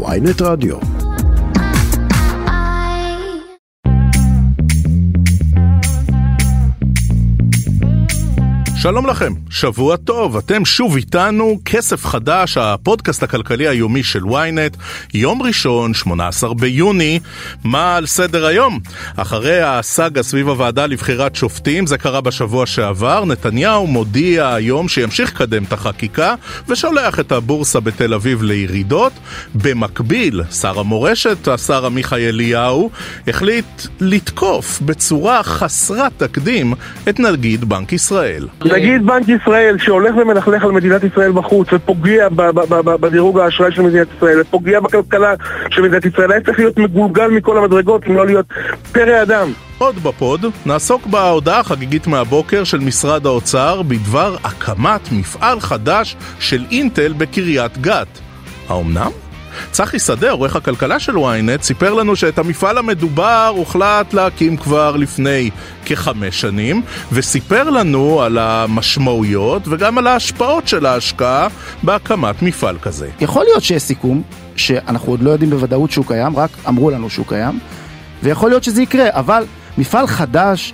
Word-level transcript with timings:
ויינט 0.00 0.42
רדיו. 0.42 0.76
שלום 8.82 9.06
לכם, 9.06 9.32
שבוע 9.50 9.96
טוב, 9.96 10.36
אתם 10.36 10.64
שוב 10.64 10.96
איתנו, 10.96 11.58
כסף 11.64 12.06
חדש, 12.06 12.56
הפודקאסט 12.56 13.22
הכלכלי 13.22 13.68
היומי 13.68 14.02
של 14.02 14.22
ynet, 14.22 14.76
יום 15.14 15.42
ראשון, 15.42 15.94
18 15.94 16.54
ביוני, 16.54 17.20
מה 17.64 17.96
על 17.96 18.06
סדר 18.06 18.46
היום? 18.46 18.78
אחרי 19.16 19.62
הסאגה 19.62 20.22
סביב 20.22 20.48
הוועדה 20.48 20.86
לבחירת 20.86 21.34
שופטים, 21.34 21.86
זה 21.86 21.98
קרה 21.98 22.20
בשבוע 22.20 22.66
שעבר, 22.66 23.24
נתניהו 23.24 23.86
מודיע 23.86 24.54
היום 24.54 24.88
שימשיך 24.88 25.32
לקדם 25.34 25.64
את 25.64 25.72
החקיקה 25.72 26.34
ושולח 26.68 27.20
את 27.20 27.32
הבורסה 27.32 27.80
בתל 27.80 28.14
אביב 28.14 28.42
לירידות. 28.42 29.12
במקביל, 29.54 30.42
שר 30.50 30.80
המורשת, 30.80 31.48
השר 31.48 31.86
עמיחי 31.86 32.28
אליהו, 32.28 32.90
החליט 33.28 33.82
לתקוף 34.00 34.80
בצורה 34.80 35.42
חסרת 35.42 36.12
תקדים 36.16 36.74
את 37.08 37.20
נגיד 37.20 37.64
בנק 37.64 37.92
ישראל. 37.92 38.48
נגיד 38.72 39.06
בנק 39.06 39.28
ישראל 39.28 39.78
שהולך 39.78 40.16
ומלכלך 40.16 40.64
על 40.64 40.72
מדינת 40.72 41.04
ישראל 41.04 41.32
בחוץ 41.32 41.68
ופוגע 41.72 42.28
בדירוג 43.00 43.38
האשראי 43.38 43.72
של 43.72 43.82
מדינת 43.82 44.06
ישראל 44.16 44.40
ופוגע 44.40 44.80
בכלכלה 44.80 45.34
של 45.70 45.82
מדינת 45.82 46.04
ישראל 46.04 46.32
היה 46.32 46.40
צריך 46.40 46.58
להיות 46.58 46.78
מגולגל 46.78 47.28
מכל 47.28 47.58
המדרגות 47.58 48.02
אם 48.06 48.16
לא 48.16 48.26
להיות 48.26 48.46
פרא 48.92 49.22
אדם 49.22 49.52
עוד 49.78 49.98
בפוד 50.02 50.44
נעסוק 50.66 51.06
בהודעה 51.06 51.60
החגיגית 51.60 52.06
מהבוקר 52.06 52.64
של 52.64 52.78
משרד 52.78 53.26
האוצר 53.26 53.82
בדבר 53.82 54.36
הקמת 54.44 55.12
מפעל 55.12 55.60
חדש 55.60 56.16
של 56.40 56.64
אינטל 56.70 57.12
בקריית 57.12 57.78
גת. 57.78 58.18
האומנם? 58.68 59.21
צחי 59.70 59.98
שדה, 59.98 60.30
עורך 60.30 60.56
הכלכלה 60.56 60.98
של 60.98 61.16
ynet, 61.16 61.62
סיפר 61.62 61.94
לנו 61.94 62.16
שאת 62.16 62.38
המפעל 62.38 62.78
המדובר 62.78 63.52
הוחלט 63.56 64.14
להקים 64.14 64.56
כבר 64.56 64.96
לפני 64.96 65.50
כחמש 65.84 66.40
שנים, 66.40 66.82
וסיפר 67.12 67.70
לנו 67.70 68.22
על 68.22 68.38
המשמעויות 68.38 69.62
וגם 69.68 69.98
על 69.98 70.06
ההשפעות 70.06 70.68
של 70.68 70.86
ההשקעה 70.86 71.48
בהקמת 71.82 72.42
מפעל 72.42 72.78
כזה. 72.82 73.08
יכול 73.20 73.44
להיות 73.44 73.62
שיש 73.62 73.82
סיכום, 73.82 74.22
שאנחנו 74.56 75.12
עוד 75.12 75.22
לא 75.22 75.30
יודעים 75.30 75.50
בוודאות 75.50 75.90
שהוא 75.90 76.06
קיים, 76.06 76.36
רק 76.36 76.50
אמרו 76.68 76.90
לנו 76.90 77.10
שהוא 77.10 77.26
קיים, 77.26 77.58
ויכול 78.22 78.50
להיות 78.50 78.64
שזה 78.64 78.82
יקרה, 78.82 79.06
אבל 79.10 79.44
מפעל 79.78 80.06
חדש 80.06 80.72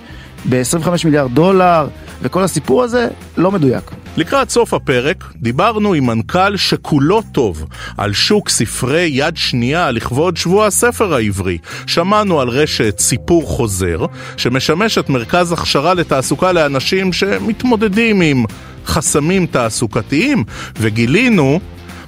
ב-25 0.49 0.89
מיליארד 1.05 1.31
דולר, 1.31 1.87
וכל 2.21 2.43
הסיפור 2.43 2.83
הזה 2.83 3.07
לא 3.37 3.51
מדויק. 3.51 3.91
לקראת 4.17 4.49
סוף 4.49 4.73
הפרק 4.73 5.23
דיברנו 5.35 5.93
עם 5.93 6.05
מנכ"ל 6.05 6.57
שכולו 6.57 7.21
טוב 7.31 7.65
על 7.97 8.13
שוק 8.13 8.49
ספרי 8.49 9.09
יד 9.13 9.37
שנייה 9.37 9.91
לכבוד 9.91 10.37
שבוע 10.37 10.65
הספר 10.65 11.13
העברי. 11.13 11.57
שמענו 11.87 12.41
על 12.41 12.49
רשת 12.49 12.99
סיפור 12.99 13.43
חוזר, 13.43 14.05
שמשמשת 14.37 15.09
מרכז 15.09 15.51
הכשרה 15.51 15.93
לתעסוקה 15.93 16.51
לאנשים 16.51 17.13
שמתמודדים 17.13 18.21
עם 18.21 18.45
חסמים 18.85 19.45
תעסוקתיים, 19.45 20.43
וגילינו 20.79 21.59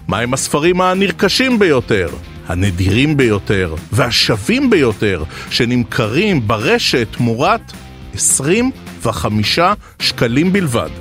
מהם 0.08 0.34
הספרים 0.34 0.82
הנרכשים 0.82 1.60
ביותר. 1.60 2.08
הנדירים 2.48 3.18
ביותר 3.18 3.76
והשווים 3.92 4.70
ביותר 4.70 5.24
שנמכרים 5.50 6.48
ברשת 6.48 7.08
תמורת 7.12 7.72
25 8.14 9.60
שקלים 10.00 10.54
בלבד. 10.54 11.01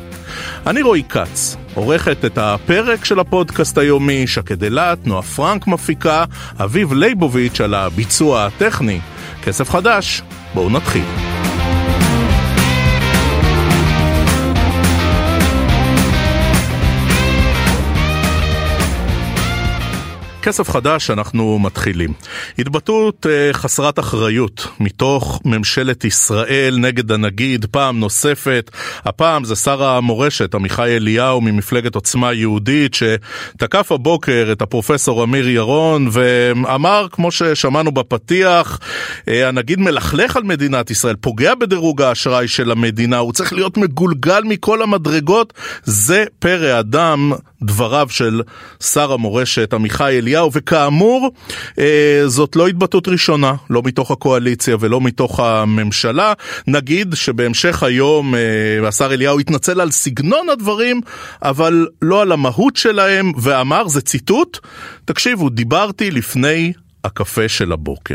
אני 0.70 0.82
רועי 0.82 1.02
כץ, 1.08 1.56
עורכת 1.74 2.24
את 2.24 2.38
הפרק 2.38 3.04
של 3.04 3.20
הפודקאסט 3.20 3.78
היומי, 3.78 4.26
שקד 4.26 4.64
אילת, 4.64 5.06
נועה 5.06 5.22
פרנק 5.22 5.66
מפיקה, 5.66 6.24
אביב 6.60 6.92
ליבוביץ' 6.92 7.60
על 7.60 7.74
הביצוע 7.74 8.46
הטכני. 8.46 9.00
כסף 9.42 9.70
חדש, 9.70 10.22
בואו 10.54 10.70
נתחיל. 10.70 11.19
כסף 20.50 20.70
חדש, 20.70 21.10
אנחנו 21.10 21.58
מתחילים. 21.58 22.12
התבטאות 22.58 23.26
uh, 23.26 23.52
חסרת 23.52 23.98
אחריות 23.98 24.66
מתוך 24.80 25.40
ממשלת 25.44 26.04
ישראל 26.04 26.76
נגד 26.78 27.12
הנגיד 27.12 27.66
פעם 27.70 28.00
נוספת. 28.00 28.70
הפעם 29.04 29.44
זה 29.44 29.56
שר 29.56 29.84
המורשת 29.84 30.54
עמיחי 30.54 30.96
אליהו 30.96 31.40
ממפלגת 31.40 31.94
עוצמה 31.94 32.32
יהודית 32.32 32.94
שתקף 32.94 33.92
הבוקר 33.92 34.48
את 34.52 34.62
הפרופסור 34.62 35.24
אמיר 35.24 35.48
ירון 35.48 36.08
ואמר, 36.12 37.06
כמו 37.12 37.30
ששמענו 37.30 37.92
בפתיח, 37.92 38.78
uh, 39.20 39.30
הנגיד 39.46 39.80
מלכלך 39.80 40.36
על 40.36 40.42
מדינת 40.42 40.90
ישראל, 40.90 41.16
פוגע 41.16 41.54
בדירוג 41.54 42.02
האשראי 42.02 42.48
של 42.48 42.70
המדינה, 42.70 43.18
הוא 43.18 43.32
צריך 43.32 43.52
להיות 43.52 43.76
מגולגל 43.76 44.42
מכל 44.44 44.82
המדרגות. 44.82 45.52
זה 45.84 46.24
פרא 46.38 46.80
אדם, 46.80 47.32
דבריו 47.62 48.06
של 48.10 48.42
שר 48.82 49.12
המורשת 49.12 49.74
עמיחי 49.74 50.18
אליהו. 50.18 50.50
וכאמור, 50.52 51.30
אה, 51.78 52.22
זאת 52.26 52.56
לא 52.56 52.68
התבטאות 52.68 53.08
ראשונה, 53.08 53.54
לא 53.70 53.82
מתוך 53.84 54.10
הקואליציה 54.10 54.76
ולא 54.80 55.00
מתוך 55.00 55.40
הממשלה. 55.40 56.32
נגיד 56.66 57.14
שבהמשך 57.14 57.82
היום 57.82 58.34
אה, 58.34 58.88
השר 58.88 59.14
אליהו 59.14 59.40
התנצל 59.40 59.80
על 59.80 59.90
סגנון 59.90 60.48
הדברים, 60.48 61.00
אבל 61.42 61.86
לא 62.02 62.22
על 62.22 62.32
המהות 62.32 62.76
שלהם, 62.76 63.32
ואמר, 63.36 63.88
זה 63.88 64.00
ציטוט, 64.00 64.58
תקשיבו, 65.04 65.48
דיברתי 65.48 66.10
לפני 66.10 66.72
הקפה 67.04 67.48
של 67.48 67.72
הבוקר. 67.72 68.14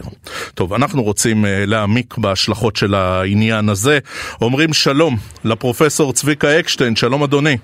טוב, 0.53 0.73
אנחנו 0.73 1.03
רוצים 1.03 1.45
uh, 1.45 1.47
להעמיק 1.65 2.17
בהשלכות 2.17 2.75
של 2.75 2.93
העניין 2.93 3.69
הזה. 3.69 3.99
אומרים 4.41 4.73
שלום 4.73 5.17
לפרופסור 5.43 6.13
צביקה 6.13 6.59
אקשטיין, 6.59 6.95
שלום 6.95 7.23
אדוני. 7.23 7.57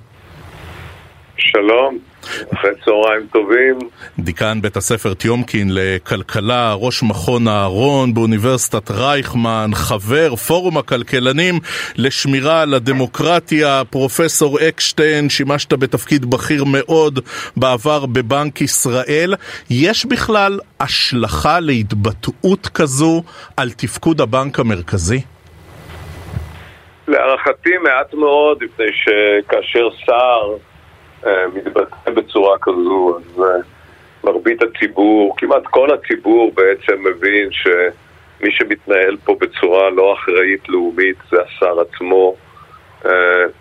שלום. 1.41 1.97
אחרי 2.53 2.72
צהריים 2.85 3.28
טובים. 3.31 3.79
דיקן 4.19 4.62
בית 4.62 4.78
הספר 4.78 5.13
טיומקין 5.13 5.68
לכלכלה, 5.72 6.74
ראש 6.74 7.03
מכון 7.03 7.47
אהרון 7.47 8.13
באוניברסיטת 8.13 8.91
רייכמן, 8.91 9.69
חבר 9.74 10.35
פורום 10.35 10.78
הכלכלנים 10.78 11.56
לשמירה 11.97 12.62
על 12.62 12.74
הדמוקרטיה, 12.74 13.81
פרופסור 13.90 14.59
אקשטיין, 14.68 15.29
שימשת 15.29 15.74
בתפקיד 15.74 16.25
בכיר 16.25 16.63
מאוד 16.63 17.19
בעבר 17.58 18.06
בבנק 18.06 18.62
ישראל. 18.62 19.34
יש 19.69 20.06
בכלל 20.06 20.59
השלכה 20.79 21.59
להתבטאות 21.59 22.68
כזו 22.73 23.23
על 23.58 23.69
תפקוד 23.72 24.22
הבנק 24.22 24.59
המרכזי? 24.59 25.22
להערכתי 27.08 27.78
מעט 27.84 28.13
מאוד, 28.13 28.58
מפני 28.63 28.85
שכאשר 28.94 29.90
שר 30.06 30.71
מתבטא 31.54 32.12
בצורה 32.12 32.58
כזו, 32.62 33.18
אז 33.18 33.42
אה, 33.44 33.62
מרבית 34.24 34.62
הציבור, 34.62 35.38
כמעט 35.38 35.64
כל 35.66 35.90
הציבור 35.94 36.52
בעצם 36.56 37.04
מבין 37.04 37.50
שמי 37.52 38.52
שמתנהל 38.52 39.18
פה 39.24 39.36
בצורה 39.40 39.90
לא 39.90 40.14
אחראית 40.14 40.70
לאומית 40.70 41.16
זה 41.32 41.38
השר 41.42 41.80
עצמו. 41.80 42.36
אה, 43.06 43.12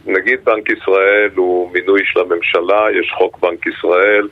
נגיד 0.06 0.44
בנק 0.44 0.70
ישראל 0.70 1.30
הוא 1.36 1.72
מינוי 1.72 2.00
של 2.04 2.20
הממשלה, 2.20 2.86
יש 3.00 3.12
חוק 3.18 3.38
בנק 3.38 3.66
ישראל, 3.66 4.28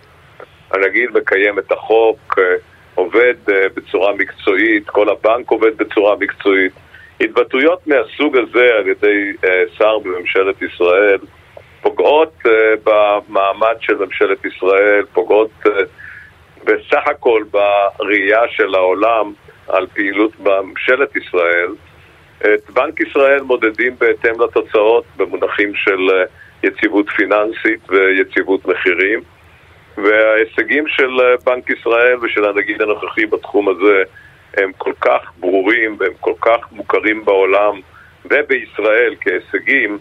הנגיד 0.70 1.10
מקיים 1.14 1.58
את 1.58 1.72
החוק, 1.72 2.38
עובד 2.94 3.34
בצורה 3.46 4.14
מקצועית, 4.14 4.90
כל 4.90 5.08
הבנק 5.08 5.50
עובד 5.50 5.76
בצורה 5.76 6.16
מקצועית. 6.16 6.72
התבטאויות 7.20 7.86
מהסוג 7.86 8.36
הזה 8.36 8.68
על 8.78 8.88
ידי 8.88 9.32
שר 9.78 9.98
בממשלת 9.98 10.62
ישראל 10.62 11.18
פוגעות 11.88 12.32
uh, 12.44 12.50
במעמד 12.84 13.76
של 13.80 13.94
ממשלת 13.94 14.44
ישראל, 14.44 15.04
פוגעות 15.12 15.50
uh, 15.64 15.68
בסך 16.64 17.06
הכל 17.06 17.44
בראייה 17.50 18.40
של 18.50 18.74
העולם 18.74 19.32
על 19.68 19.86
פעילות 19.94 20.32
בממשלת 20.40 21.16
ישראל. 21.16 21.70
את 22.38 22.70
בנק 22.70 23.00
ישראל 23.00 23.42
מודדים 23.42 23.96
בהתאם 23.98 24.40
לתוצאות 24.40 25.04
במונחים 25.16 25.74
של 25.74 26.08
uh, 26.08 26.66
יציבות 26.66 27.06
פיננסית 27.16 27.80
ויציבות 27.88 28.66
מחירים. 28.66 29.20
וההישגים 29.96 30.88
של 30.88 31.10
בנק 31.44 31.70
ישראל 31.70 32.16
ושל 32.22 32.44
הנגיד 32.44 32.82
הנוכחי 32.82 33.26
בתחום 33.26 33.68
הזה 33.68 34.02
הם 34.56 34.72
כל 34.78 34.92
כך 35.00 35.20
ברורים 35.40 35.96
והם 36.00 36.12
כל 36.20 36.34
כך 36.40 36.72
מוכרים 36.72 37.24
בעולם 37.24 37.80
ובישראל 38.24 39.14
כהישגים, 39.20 39.98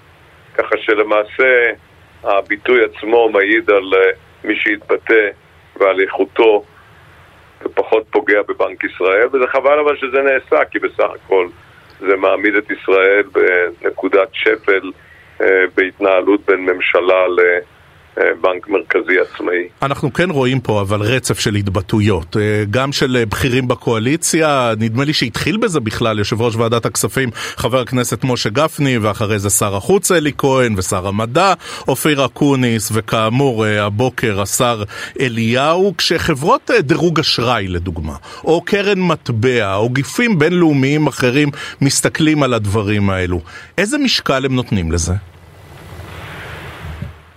ככה 0.57 0.77
שלמעשה 0.77 1.71
הביטוי 2.23 2.79
עצמו 2.85 3.29
מעיד 3.29 3.69
על 3.69 3.93
אה, 3.93 4.11
מי 4.43 4.55
שהתבטא 4.55 5.29
ועל 5.75 5.99
איכותו 5.99 6.63
ופחות 7.63 8.03
פוגע 8.09 8.41
בבנק 8.47 8.83
ישראל, 8.83 9.27
וזה 9.27 9.47
חבל 9.47 9.79
אבל 9.79 9.97
שזה 9.97 10.21
נעשה, 10.21 10.65
כי 10.65 10.79
בסך 10.79 11.09
הכל 11.15 11.47
זה 11.99 12.15
מעמיד 12.15 12.55
את 12.55 12.71
ישראל 12.71 13.23
בנקודת 13.31 14.29
שפל 14.33 14.91
אה, 15.41 15.63
בהתנהלות 15.75 16.45
בין 16.45 16.59
ממשלה 16.59 17.25
אה, 17.39 17.59
בנק 18.41 18.67
מרכזי 18.69 19.19
עצמאי. 19.19 19.67
אנחנו 19.81 20.13
כן 20.13 20.29
רואים 20.29 20.59
פה 20.59 20.81
אבל 20.81 21.01
רצף 21.01 21.39
של 21.39 21.55
התבטאויות, 21.55 22.37
אה, 22.37 22.63
גם 22.69 22.91
של 22.91 23.23
בכירים 23.29 23.67
בקואליציה, 23.67 24.73
נדמה 24.79 25.03
לי 25.03 25.13
שהתחיל 25.13 25.57
בזה 25.57 25.79
בכלל 25.79 26.19
יושב 26.19 26.41
ראש 26.41 26.55
ועדת 26.55 26.85
הכספים 26.85 27.29
חבר 27.55 27.79
הכנסת 27.79 28.23
משה 28.23 28.49
גפני, 28.49 28.97
ואחרי 28.97 29.39
זה 29.39 29.49
שר 29.49 29.75
החוץ 29.75 30.11
אלי 30.11 30.31
כהן 30.37 30.73
ושר 30.77 31.07
המדע 31.07 31.53
אופיר 31.87 32.25
אקוניס, 32.25 32.91
וכאמור 32.93 33.65
הבוקר 33.65 34.41
השר 34.41 34.83
אליהו, 35.19 35.93
כשחברות 35.97 36.71
דירוג 36.79 37.19
אשראי 37.19 37.67
לדוגמה, 37.67 38.15
או 38.43 38.61
קרן 38.61 38.99
מטבע, 38.99 39.75
או 39.75 39.89
גופים 39.89 40.39
בינלאומיים 40.39 41.07
אחרים 41.07 41.49
מסתכלים 41.81 42.43
על 42.43 42.53
הדברים 42.53 43.09
האלו, 43.09 43.41
איזה 43.77 43.97
משקל 43.97 44.45
הם 44.45 44.55
נותנים 44.55 44.91
לזה? 44.91 45.13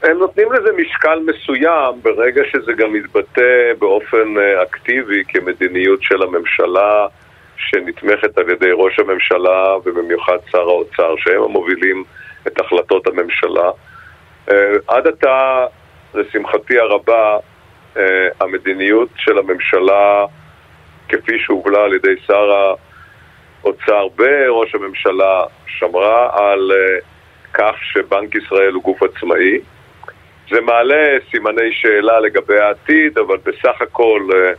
הם 0.03 0.19
נותנים 0.19 0.53
לזה 0.53 0.73
משקל 0.73 1.19
מסוים 1.27 2.03
ברגע 2.03 2.43
שזה 2.53 2.73
גם 2.73 2.93
מתבטא 2.93 3.73
באופן 3.79 4.39
אה, 4.39 4.63
אקטיבי 4.63 5.25
כמדיניות 5.29 6.03
של 6.03 6.23
הממשלה 6.23 7.07
שנתמכת 7.57 8.39
על 8.39 8.51
ידי 8.51 8.71
ראש 8.73 8.99
הממשלה 8.99 9.77
ובמיוחד 9.85 10.37
שר 10.51 10.61
האוצר, 10.61 11.15
שהם 11.19 11.43
המובילים 11.43 12.05
את 12.47 12.61
החלטות 12.61 13.07
הממשלה. 13.07 13.71
אה, 14.51 14.73
עד 14.89 15.07
עתה, 15.07 15.67
לשמחתי 16.15 16.79
הרבה, 16.79 17.37
אה, 17.97 18.29
המדיניות 18.41 19.09
של 19.17 19.39
הממשלה, 19.39 20.25
כפי 21.09 21.39
שהובלה 21.39 21.85
על 21.85 21.95
ידי 21.95 22.15
שר 22.27 22.75
האוצר 23.63 24.07
וראש 24.19 24.75
הממשלה, 24.75 25.43
שמרה 25.67 26.31
על 26.33 26.73
כך 27.53 27.75
שבנק 27.83 28.35
ישראל 28.35 28.73
הוא 28.73 28.83
גוף 28.83 29.03
עצמאי. 29.03 29.61
זה 30.51 30.61
מעלה 30.61 31.19
סימני 31.31 31.73
שאלה 31.73 32.21
לגבי 32.21 32.59
העתיד, 32.59 33.19
אבל 33.19 33.37
בסך 33.37 33.83
הכל, 33.83 34.29
אה, 34.35 34.53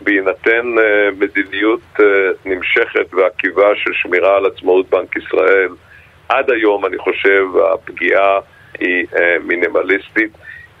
בהינתן 0.00 0.78
אה, 0.78 1.08
מדיניות 1.18 1.80
אה, 2.00 2.04
נמשכת 2.44 3.14
ועקיבה 3.14 3.68
של 3.76 3.90
שמירה 3.92 4.36
על 4.36 4.46
עצמאות 4.46 4.90
בנק 4.90 5.16
ישראל, 5.16 5.68
עד 6.28 6.50
היום 6.50 6.86
אני 6.86 6.98
חושב 6.98 7.44
הפגיעה 7.72 8.38
היא 8.78 9.06
מינימליסטית. 9.44 10.30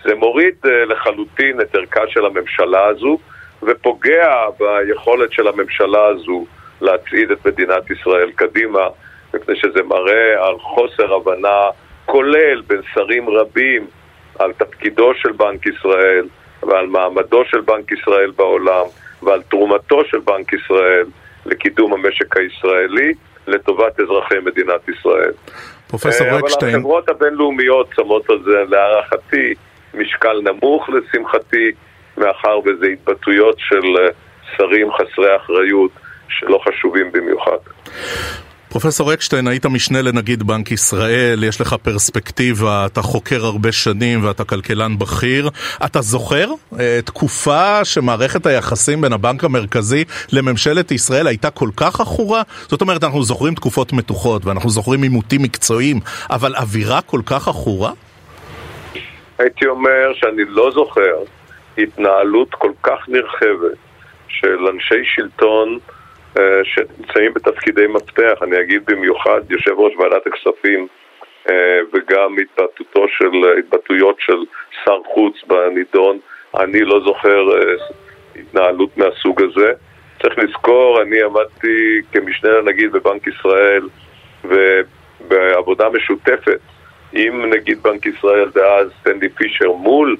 זה 0.04 0.14
מוריד 0.14 0.54
לחלוטין 0.64 1.60
את 1.60 1.74
ערכה 1.74 2.00
של 2.08 2.26
הממשלה 2.26 2.86
הזו 2.86 3.18
ופוגע 3.62 4.46
ביכולת 4.58 5.32
של 5.32 5.48
הממשלה 5.48 6.06
הזו 6.06 6.44
להצעיד 6.80 7.30
את 7.30 7.46
מדינת 7.46 7.90
ישראל 7.90 8.30
קדימה, 8.32 8.88
מפני 9.34 9.56
שזה 9.56 9.82
מראה 9.82 10.46
על 10.46 10.58
חוסר 10.58 11.14
הבנה 11.14 11.60
כולל 12.06 12.60
בין 12.66 12.80
שרים 12.94 13.28
רבים 13.28 13.86
על 14.38 14.52
תפקידו 14.52 15.12
של 15.14 15.32
בנק 15.32 15.66
ישראל 15.66 16.28
ועל 16.62 16.86
מעמדו 16.86 17.44
של 17.44 17.60
בנק 17.60 17.92
ישראל 17.92 18.30
בעולם 18.30 18.86
ועל 19.22 19.42
תרומתו 19.42 20.04
של 20.04 20.18
בנק 20.18 20.52
ישראל 20.52 21.04
לקידום 21.46 21.92
המשק 21.92 22.36
הישראלי 22.36 23.14
לטובת 23.46 24.00
אזרחי 24.00 24.34
מדינת 24.44 24.88
ישראל. 24.88 25.32
פרופסור 25.86 26.26
אה, 26.26 26.36
רקשטיין. 26.36 26.70
אבל 26.70 26.78
החברות 26.78 27.08
הבינלאומיות 27.08 27.88
שמות 27.96 28.30
על 28.30 28.42
זה 28.44 28.64
להערכתי 28.68 29.54
משקל 29.94 30.40
נמוך 30.42 30.88
לשמחתי, 30.88 31.70
מאחר 32.16 32.58
וזה 32.58 32.86
התבטאויות 32.86 33.56
של 33.58 33.96
אה, 33.98 34.08
שרים 34.56 34.88
חסרי 34.92 35.36
אחריות 35.36 35.90
שלא 36.28 36.60
חשובים 36.68 37.12
במיוחד. 37.12 37.58
פרופסור 38.72 39.14
אקשטיין, 39.14 39.48
היית 39.48 39.66
משנה 39.66 40.02
לנגיד 40.02 40.42
בנק 40.42 40.70
ישראל, 40.72 41.44
יש 41.44 41.60
לך 41.60 41.76
פרספקטיבה, 41.82 42.86
אתה 42.86 43.02
חוקר 43.02 43.44
הרבה 43.44 43.72
שנים 43.72 44.24
ואתה 44.24 44.44
כלכלן 44.44 44.98
בכיר. 44.98 45.50
אתה 45.84 46.00
זוכר 46.00 46.48
אה, 46.80 47.00
תקופה 47.04 47.84
שמערכת 47.84 48.46
היחסים 48.46 49.00
בין 49.00 49.12
הבנק 49.12 49.44
המרכזי 49.44 50.04
לממשלת 50.32 50.90
ישראל 50.90 51.26
הייתה 51.26 51.50
כל 51.50 51.68
כך 51.76 52.00
עכורה? 52.00 52.42
זאת 52.62 52.80
אומרת, 52.80 53.04
אנחנו 53.04 53.22
זוכרים 53.22 53.54
תקופות 53.54 53.92
מתוחות 53.92 54.46
ואנחנו 54.46 54.70
זוכרים 54.70 55.02
עימותים 55.02 55.42
מקצועיים, 55.42 56.00
אבל 56.30 56.54
אווירה 56.56 57.00
כל 57.00 57.20
כך 57.26 57.48
עכורה? 57.48 57.92
הייתי 59.38 59.66
אומר 59.66 60.12
שאני 60.14 60.42
לא 60.48 60.70
זוכר 60.74 61.16
התנהלות 61.78 62.54
כל 62.54 62.72
כך 62.82 63.08
נרחבת 63.08 63.78
של 64.28 64.66
אנשי 64.74 65.04
שלטון 65.14 65.78
שנמצאים 66.64 67.34
בתפקידי 67.34 67.86
מפתח, 67.86 68.32
אני 68.42 68.60
אגיד 68.60 68.82
במיוחד 68.86 69.40
יושב 69.50 69.70
ראש 69.78 69.92
ועדת 69.96 70.26
הכספים 70.26 70.86
אה, 71.48 71.78
וגם 71.92 72.36
התבטאותו 72.38 73.08
של, 73.08 73.58
התבטאויות 73.58 74.16
של 74.18 74.38
שר 74.84 74.98
חוץ 75.14 75.34
בנידון, 75.46 76.18
אני 76.56 76.80
לא 76.80 77.00
זוכר 77.04 77.56
אה, 77.56 77.74
התנהלות 78.36 78.96
מהסוג 78.96 79.42
הזה. 79.42 79.72
צריך 80.22 80.38
לזכור, 80.38 81.02
אני 81.02 81.22
עמדתי 81.22 82.00
כמשנה 82.12 82.50
לנגיד 82.50 82.92
בבנק 82.92 83.26
ישראל 83.26 83.88
ובעבודה 84.44 85.88
משותפת 85.88 86.60
עם 87.12 87.50
נגיד 87.50 87.82
בנק 87.82 88.06
ישראל 88.06 88.50
דאז 88.54 88.90
סטנדי 89.00 89.28
פישר 89.28 89.72
מול 89.72 90.16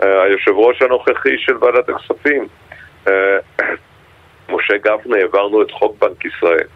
היושב 0.00 0.50
ראש 0.50 0.82
הנוכחי 0.82 1.38
של 1.38 1.56
ועדת 1.60 1.88
הכספים 1.88 2.46
משה 4.50 4.76
גפני 4.76 5.20
העברנו 5.20 5.62
את 5.62 5.70
חוק 5.70 5.96
בנק 5.98 6.24
ישראל, 6.24 6.66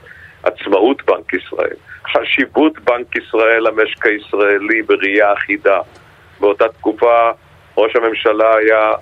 עצמאות 0.42 1.02
בנק 1.04 1.34
ישראל, 1.34 1.76
חשיבות 2.12 2.78
בנק 2.78 3.16
ישראל 3.16 3.60
למשק 3.60 4.06
הישראלי 4.06 4.82
בראייה 4.82 5.32
אחידה. 5.32 5.78
באותה 6.40 6.68
תקופה 6.68 7.30
ראש 7.76 7.96
הממשלה 7.96 8.56
היה 8.56 8.92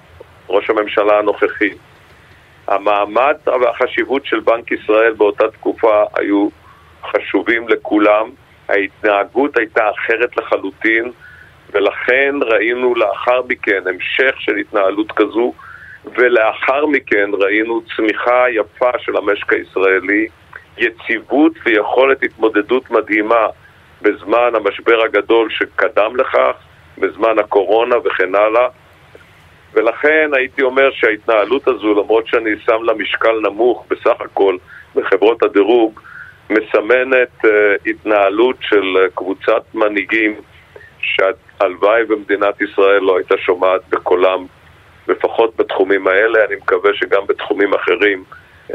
ראש 0.49 0.71
הממשלה 0.71 1.19
הנוכחי. 1.19 1.71
המעמד 2.69 3.37
והחשיבות 3.47 4.27
של 4.27 4.41
בנק 4.41 4.73
ישראל 4.73 5.13
באותה 5.13 5.51
תקופה 5.51 6.05
היו 6.17 6.49
חשובים 7.03 7.69
לכולם, 7.69 8.31
ההתנהגות 8.69 9.57
הייתה 9.57 9.91
אחרת 9.91 10.37
לחלוטין 10.37 11.13
ולכן 11.73 12.35
ראינו 12.41 12.95
לאחר 12.95 13.43
מכן 13.49 13.83
המשך 13.87 14.35
של 14.39 14.57
התנהלות 14.57 15.13
כזו 15.13 15.53
ולאחר 16.05 16.87
מכן 16.87 17.31
ראינו 17.33 17.83
צמיחה 17.97 18.45
יפה 18.51 18.91
של 18.99 19.17
המשק 19.17 19.53
הישראלי, 19.53 20.27
יציבות 20.79 21.53
ויכולת 21.67 22.23
התמודדות 22.23 22.91
מדהימה 22.91 23.47
בזמן 24.03 24.53
המשבר 24.55 25.03
הגדול 25.05 25.51
שקדם 25.51 26.17
לכך, 26.17 26.57
בזמן 26.99 27.39
הקורונה 27.39 27.97
וכן 28.05 28.35
הלאה. 28.35 28.69
ולכן 29.75 30.31
הייתי 30.33 30.63
אומר 30.63 30.91
שההתנהלות 30.93 31.69
הזו, 31.69 31.95
למרות 31.95 32.27
שאני 32.27 32.51
שם 32.65 32.83
לה 32.83 32.95
משקל 32.95 33.41
נמוך 33.43 33.87
בסך 33.91 34.21
הכל 34.21 34.57
בחברות 34.95 35.43
הדירוג, 35.43 36.01
מסמנת 36.51 37.45
uh, 37.45 37.49
התנהלות 37.87 38.57
של 38.61 38.97
קבוצת 39.15 39.63
מנהיגים 39.75 40.35
שהלוואי 41.01 42.05
במדינת 42.05 42.61
ישראל 42.61 43.01
לא 43.01 43.17
הייתה 43.17 43.35
שומעת 43.39 43.81
בקולם 43.89 44.47
לפחות 45.09 45.57
בתחומים 45.57 46.07
האלה, 46.07 46.45
אני 46.49 46.57
מקווה 46.57 46.91
שגם 46.95 47.23
בתחומים 47.29 47.75
אחרים 47.75 48.25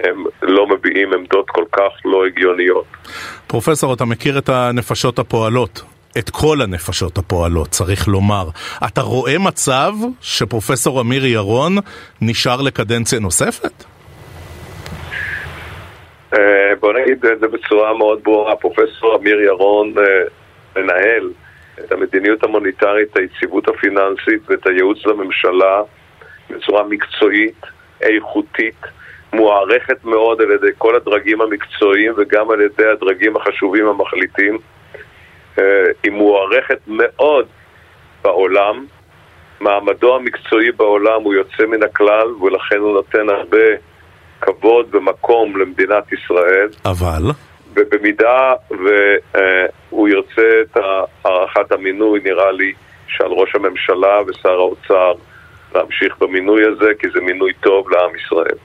הם 0.04 0.24
לא 0.42 0.68
מביעים 0.68 1.14
עמדות 1.14 1.50
כל 1.50 1.64
כך 1.72 1.92
לא 2.06 2.26
הגיוניות. 2.26 2.86
פרופסור, 3.48 3.94
אתה 3.94 4.06
מכיר 4.06 4.38
את 4.38 4.50
הנפשות 4.50 5.20
הפועלות. 5.20 5.84
את 6.18 6.30
כל 6.30 6.62
הנפשות 6.62 7.18
הפועלות, 7.18 7.68
צריך 7.68 8.08
לומר. 8.08 8.48
אתה 8.88 9.02
רואה 9.02 9.38
מצב 9.38 9.94
שפרופסור 10.22 11.02
אמיר 11.02 11.26
ירון 11.26 11.76
נשאר 12.22 12.62
לקדנציה 12.62 13.20
נוספת? 13.20 13.84
אה, 16.34 16.76
בוא 16.80 16.94
נגיד 16.94 17.26
את 17.26 17.40
זה 17.40 17.48
בצורה 17.48 17.98
מאוד 17.98 18.20
ברורה. 18.24 18.56
פרופסור 18.56 19.16
אמיר 19.16 19.42
ירון 19.42 19.94
אה, 19.98 20.04
מנהל 20.82 21.32
את 21.80 21.92
המדיניות 21.92 22.44
המוניטרית, 22.44 23.18
היציבות 23.18 23.68
הפיננסית 23.68 24.50
ואת 24.50 24.68
הייעוץ 24.68 25.06
לממשלה 25.06 25.82
בצורה 26.50 26.84
מקצועית, 26.84 27.62
איכותית, 28.02 28.82
מוערכת 29.34 30.06
מאוד 30.06 30.42
על 30.42 30.52
ידי 30.52 30.72
כל 30.78 30.96
הדרגים 30.96 31.42
המקצועיים 31.42 32.14
וגם 32.18 32.52
על 32.52 32.62
ידי 32.62 32.88
הדרגים 32.94 33.38
החשובים 33.38 33.88
המחליטים. 33.88 34.58
אה, 35.60 35.64
היא 36.04 36.12
מוערכת 36.12 36.80
מאוד 36.88 37.48
בעולם. 38.22 38.86
מעמדו 39.60 40.16
המקצועי 40.16 40.72
בעולם 40.72 41.24
הוא 41.24 41.34
יוצא 41.34 41.66
מן 41.66 41.84
הכלל 41.84 42.28
ולכן 42.42 42.78
הוא 42.78 42.94
נותן 42.94 43.30
הרבה 43.30 43.68
כבוד 44.42 44.96
ומקום 44.96 45.58
למדינת 45.58 46.12
ישראל. 46.12 46.68
אבל? 46.86 47.24
ובמידה 47.74 48.54
והוא 48.70 50.10
ירצה 50.10 50.62
את 50.62 50.78
הארכת 51.26 51.72
המינוי, 51.72 52.20
נראה 52.24 52.52
לי 52.52 52.74
שעל 53.08 53.32
ראש 53.32 53.56
הממשלה 53.56 54.22
ושר 54.28 54.50
האוצר 54.54 55.14
להמשיך 55.76 56.16
במינוי 56.20 56.62
הזה, 56.66 56.92
כי 57.00 57.08
זה 57.14 57.20
מינוי 57.22 57.54
טוב 57.54 57.90
לעם 57.90 58.12
ישראל. 58.16 58.58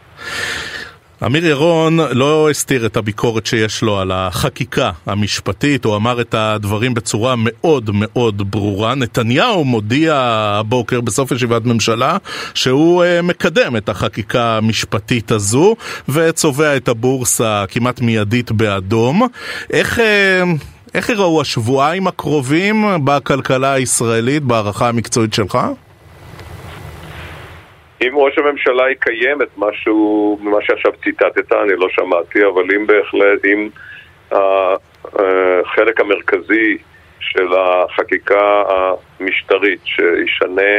אמיר 1.26 1.46
ירון 1.46 1.98
לא 2.12 2.50
הסתיר 2.50 2.86
את 2.86 2.96
הביקורת 2.96 3.46
שיש 3.46 3.82
לו 3.82 3.98
על 3.98 4.12
החקיקה 4.12 4.90
המשפטית, 5.06 5.84
הוא 5.84 5.96
אמר 5.96 6.20
את 6.20 6.34
הדברים 6.34 6.94
בצורה 6.94 7.34
מאוד 7.38 7.90
מאוד 7.94 8.50
ברורה. 8.50 8.94
נתניהו 8.94 9.64
מודיע 9.64 10.14
הבוקר 10.60 11.00
בסוף 11.00 11.32
ישיבת 11.32 11.64
ממשלה 11.64 12.16
שהוא 12.54 13.04
uh, 13.04 13.22
מקדם 13.22 13.76
את 13.76 13.88
החקיקה 13.88 14.56
המשפטית 14.56 15.30
הזו 15.30 15.76
וצובע 16.08 16.76
את 16.76 16.88
הבורסה 16.88 17.64
כמעט 17.68 18.00
מיידית 18.00 18.52
באדום. 18.52 19.28
איך... 19.72 19.98
Uh, 19.98 20.02
איך 20.94 21.08
יראו 21.08 21.40
השבועיים 21.40 22.06
הקרובים 22.06 22.84
בכלכלה 23.04 23.72
הישראלית, 23.72 24.42
בהערכה 24.42 24.88
המקצועית 24.88 25.34
שלך? 25.34 25.58
אם 28.02 28.16
ראש 28.16 28.38
הממשלה 28.38 28.90
יקיים 28.90 29.42
את 29.42 29.48
משהו, 29.56 30.38
ממה 30.42 30.58
שעכשיו 30.62 30.92
ציטטת, 31.04 31.52
אני 31.52 31.76
לא 31.76 31.88
שמעתי, 31.88 32.44
אבל 32.44 32.64
אם 32.76 32.86
בהחלט, 32.86 33.44
אם 33.44 33.68
החלק 35.02 36.00
המרכזי 36.00 36.78
של 37.20 37.48
החקיקה 37.58 38.62
המשטרית 38.68 39.80
שישנה 39.84 40.72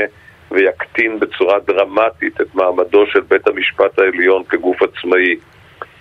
ויקטין 0.51 1.19
בצורה 1.19 1.59
דרמטית 1.59 2.41
את 2.41 2.55
מעמדו 2.55 3.05
של 3.07 3.19
בית 3.19 3.47
המשפט 3.47 3.99
העליון 3.99 4.43
כגוף 4.43 4.81
עצמאי, 4.81 5.35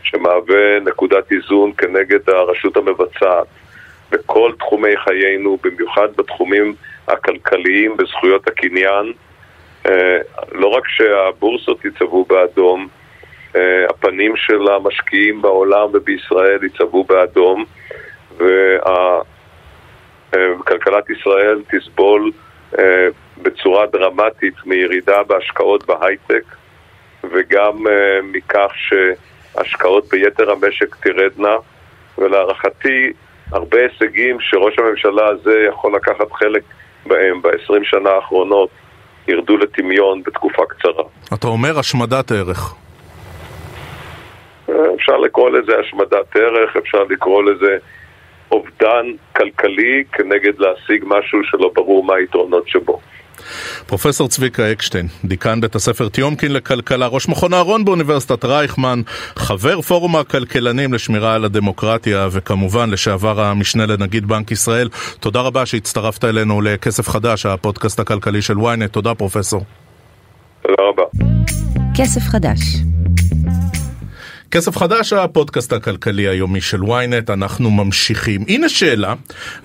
שמהווה 0.02 0.80
נקודת 0.84 1.32
איזון 1.32 1.72
כנגד 1.78 2.30
הרשות 2.30 2.76
המבצעת 2.76 3.46
בכל 4.10 4.52
תחומי 4.58 4.96
חיינו, 4.96 5.58
במיוחד 5.62 6.08
בתחומים 6.16 6.74
הכלכליים, 7.08 7.96
בזכויות 7.96 8.48
הקניין, 8.48 9.06
אה, 9.06 9.31
לא 10.52 10.66
רק 10.66 10.88
שהבורסות 10.88 11.84
יצבו 11.84 12.24
באדום, 12.24 12.88
אה, 13.56 13.86
הפנים 13.90 14.36
של 14.36 14.68
המשקיעים 14.68 15.42
בעולם 15.42 15.88
ובישראל 15.92 16.64
יצבו 16.64 17.04
באדום 17.04 17.64
וכלכלת 20.30 21.10
ישראל 21.10 21.62
תסבול 21.70 22.30
אה, 22.78 23.06
בצורה 23.42 23.86
דרמטית 23.86 24.54
מירידה 24.66 25.22
בהשקעות 25.22 25.86
בהייטק 25.86 26.44
וגם 27.24 27.86
מכך 28.22 28.72
שהשקעות 28.74 30.08
ביתר 30.08 30.50
המשק 30.50 30.96
תרדנה 30.96 31.56
ולהערכתי 32.18 33.12
הרבה 33.52 33.78
הישגים 33.78 34.40
שראש 34.40 34.78
הממשלה 34.78 35.26
הזה 35.26 35.64
יכול 35.68 35.96
לקחת 35.96 36.32
חלק 36.32 36.62
בהם 37.06 37.42
ב-20 37.42 37.84
שנה 37.84 38.10
האחרונות 38.10 38.70
ירדו 39.28 39.56
לטמיון 39.56 40.22
בתקופה 40.22 40.62
קצרה. 40.68 41.04
אתה 41.34 41.46
אומר 41.46 41.78
השמדת 41.78 42.32
ערך. 42.32 42.74
אפשר 44.94 45.16
לקרוא 45.16 45.50
לזה 45.50 45.72
השמדת 45.80 46.36
ערך, 46.36 46.76
אפשר 46.76 47.04
לקרוא 47.10 47.42
לזה 47.42 47.76
אובדן 48.50 49.06
כלכלי 49.36 50.04
כנגד 50.12 50.58
להשיג 50.58 51.04
משהו 51.06 51.38
שלא 51.44 51.70
ברור 51.74 52.04
מה 52.04 52.14
היתרונות 52.14 52.68
שבו. 52.68 53.00
פרופסור 53.86 54.28
צביקה 54.28 54.72
אקשטיין, 54.72 55.08
דיקן 55.24 55.60
בית 55.60 55.74
הספר 55.74 56.08
טיומקין 56.08 56.52
לכלכלה, 56.52 57.06
ראש 57.06 57.28
מכון 57.28 57.54
אהרון 57.54 57.84
באוניברסיטת 57.84 58.44
רייכמן, 58.44 59.00
חבר 59.36 59.80
פורום 59.80 60.16
הכלכלנים 60.16 60.92
לשמירה 60.92 61.34
על 61.34 61.44
הדמוקרטיה 61.44 62.28
וכמובן 62.32 62.90
לשעבר 62.90 63.40
המשנה 63.40 63.86
לנגיד 63.86 64.26
בנק 64.26 64.50
ישראל. 64.50 64.88
תודה 65.20 65.40
רבה 65.40 65.66
שהצטרפת 65.66 66.24
אלינו 66.24 66.60
לכסף 66.60 67.08
חדש, 67.08 67.46
הפודקאסט 67.46 68.00
הכלכלי 68.00 68.42
של 68.42 68.56
ynet. 68.56 68.88
תודה 68.90 69.14
פרופסור. 69.14 69.64
תודה 70.62 70.82
רבה. 70.88 71.02
כסף 71.96 72.20
חדש 72.20 72.58
כסף 74.52 74.76
חדש, 74.76 75.12
הפודקאסט 75.12 75.72
הכלכלי 75.72 76.28
היומי 76.28 76.60
של 76.60 76.82
ynet, 76.82 77.32
אנחנו 77.32 77.70
ממשיכים. 77.70 78.44
הנה 78.48 78.68
שאלה, 78.68 79.14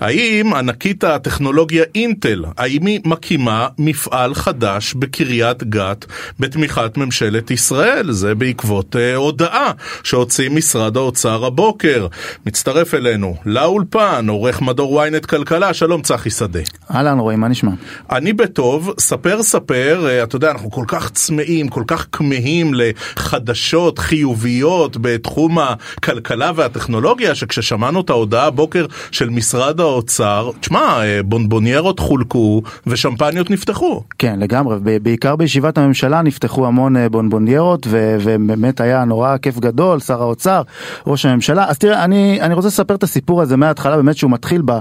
האם 0.02 0.54
ענקית 0.54 1.04
הטכנולוגיה 1.04 1.84
אינטל, 1.96 2.46
האם 2.58 2.86
היא 2.86 3.00
מקימה 3.06 3.68
מפעל 3.78 4.34
חדש 4.34 4.94
בקריית 4.94 5.64
גת 5.64 6.06
בתמיכת 6.40 6.98
ממשלת 6.98 7.52
ישראל? 7.52 8.12
זה 8.12 8.36
בעקבות 8.36 8.96
אה, 8.96 9.16
הודעה 9.16 9.72
שהוציא 10.04 10.50
משרד 10.50 10.98
האוצר 10.98 11.46
הבוקר. 11.46 12.08
מצטרף 12.46 12.94
אלינו 12.94 13.36
לאולפן, 13.46 14.26
עורך 14.30 14.62
מדור 14.62 15.04
ynet 15.04 15.28
כלכלה, 15.28 15.74
שלום 15.74 16.02
צחי 16.02 16.30
שדה. 16.30 16.60
אהלן 16.92 17.20
רועי, 17.20 17.36
מה 17.36 17.48
נשמע? 17.48 17.72
אני 18.12 18.34
בטוב, 18.34 18.94
ספר 19.00 19.44
ספר, 19.44 20.08
אה, 20.10 20.24
אתה 20.24 20.36
יודע, 20.36 20.52
אנחנו 20.52 20.72
כל 20.72 20.86
כך 20.88 21.10
צמאים, 21.10 21.68
כל 21.68 21.84
כך 21.88 22.08
כמהים 22.12 22.72
לחדשות 22.74 24.00
חיוביות. 24.00 24.77
גדולות 24.78 24.98
בתחום 25.02 25.58
הכלכלה 25.60 26.52
והטכנולוגיה, 26.56 27.36
שכששמענו 27.36 28.02
את 28.02 28.10
ההודעה 28.10 28.46
הבוקר 28.46 28.86
של 29.12 29.30
משרד 29.30 29.80
האוצר, 29.80 30.52
תשמע, 30.60 30.80
אה, 30.80 31.24
בונבוניירות 31.24 32.00
חולקו 32.00 32.62
ושמפניות 32.88 33.50
נפתחו. 33.50 34.04
כן, 34.18 34.40
לגמרי, 34.40 35.00
בעיקר 35.02 35.36
בישיבת 35.36 35.78
הממשלה 35.78 36.22
נפתחו 36.22 36.68
המון 36.68 36.98
אה, 36.98 37.10
בונבוניירות, 37.10 37.88
ובאמת 37.90 38.82
היה 38.82 39.06
נורא 39.06 39.38
כיף 39.38 39.60
גדול, 39.60 40.00
שר 40.00 40.22
האוצר, 40.22 40.62
ראש 41.08 41.26
הממשלה. 41.26 41.66
אז 41.70 41.78
תראה, 41.78 42.04
אני, 42.04 42.42
אני 42.42 42.54
רוצה 42.54 42.68
לספר 42.68 42.96
את 42.96 43.04
הסיפור 43.04 43.42
הזה 43.42 43.58
מההתחלה, 43.58 43.96
באמת 43.96 44.18
שהוא 44.18 44.32
מתחיל 44.32 44.62
ב, 44.66 44.72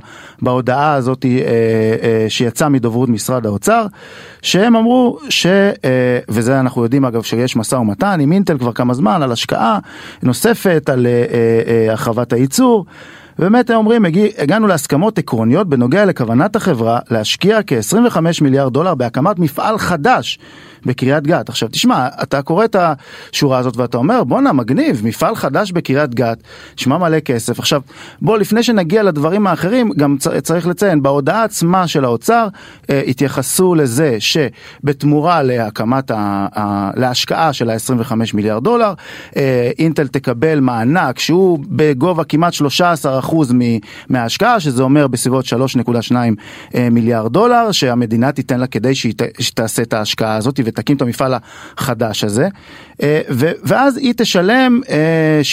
בהודעה 0.43 0.95
הזאת 0.95 1.25
אה, 1.25 1.31
אה, 2.03 2.26
שיצאה 2.29 2.69
מדוברות 2.69 3.09
משרד 3.09 3.47
האוצר, 3.47 3.87
שהם 4.43 4.76
אמרו 4.76 5.19
ש... 5.29 5.47
אה, 5.47 6.19
וזה 6.29 6.61
אנחנו 6.61 6.83
יודעים 6.83 7.05
אגב 7.05 7.23
שיש 7.23 7.57
משא 7.57 7.75
ומתן 7.75 8.21
עם 8.21 8.33
אינטל 8.33 8.59
כבר 8.59 8.73
כמה 8.73 8.95
זמן 8.95 9.23
על 9.23 9.33
השקעה 9.33 9.79
נוספת 10.23 10.88
על 10.93 11.07
אה, 11.07 11.11
אה, 11.12 11.90
הרחבת 11.90 12.33
הייצור. 12.33 12.87
באמת 13.38 13.71
הם 13.71 13.76
אומרים, 13.76 14.05
הגענו 14.38 14.66
להסכמות 14.66 15.19
עקרוניות 15.19 15.69
בנוגע 15.69 16.05
לכוונת 16.05 16.57
החברה 16.57 16.99
להשקיע 17.11 17.59
כ-25 17.66 18.19
מיליארד 18.43 18.73
דולר 18.73 18.95
בהקמת 18.95 19.38
מפעל 19.38 19.78
חדש 19.78 20.38
בקריית 20.87 21.26
גת. 21.26 21.49
עכשיו 21.49 21.69
תשמע, 21.69 22.09
אתה 22.23 22.43
קורא 22.43 22.64
את 22.64 22.76
השורה 23.33 23.59
הזאת 23.59 23.76
ואתה 23.76 23.97
אומר, 23.97 24.25
בואנה, 24.25 24.52
מגניב, 24.52 25.00
מפעל 25.05 25.37
חדש 25.37 25.73
בקריית 25.73 26.14
גת, 26.14 26.38
נשמע 26.78 26.99
מלא 26.99 27.21
כסף. 27.21 27.59
עכשיו, 27.59 27.81
בוא, 28.23 28.38
לפני 28.38 28.62
שנגיע 28.62 29.02
לדברים 29.02 29.47
האחרים, 29.47 29.90
גם 29.97 30.16
צריך 30.43 30.66
לציין, 30.66 31.02
בהודעה 31.02 31.45
עצמה 31.45 31.87
של 31.87 32.05
האוצר, 32.05 32.49
אה, 32.90 33.02
התייחסו 33.07 33.75
לזה 33.75 34.16
שבתמורה 34.19 35.43
להקמת, 35.43 36.11
ה, 36.11 36.47
ה, 36.57 36.90
להשקעה 36.97 37.52
של 37.52 37.71
ה-25 37.71 38.12
מיליארד 38.35 38.64
דולר, 38.64 38.93
אה, 39.37 39.71
אינטל 39.78 40.07
תקבל 40.07 40.61
מענק 40.61 41.19
שהוא 41.19 41.59
בגובה 41.69 42.25
כמעט 42.25 42.52
13% 42.52 43.52
מההשקעה, 44.09 44.61
שזה 44.61 44.83
אומר 44.83 45.07
בסביבות 45.07 45.45
3.2 45.45 46.12
אה, 46.75 46.88
מיליארד 46.90 47.33
דולר, 47.33 47.73
שהמדינה 47.73 48.33
תיתן 48.33 48.61
לה 48.61 48.66
כדי 48.66 48.95
שהיא 48.95 49.14
תעשה 49.55 49.83
את 49.83 49.93
ההשקעה 49.93 50.37
הזאת. 50.37 50.61
ותקים 50.76 50.97
את 50.97 51.02
המפעל 51.02 51.35
החדש 51.78 52.25
הזה, 52.25 52.49
אה, 53.02 53.21
ואז 53.62 53.97
היא 53.97 54.14
תשלם 54.16 54.80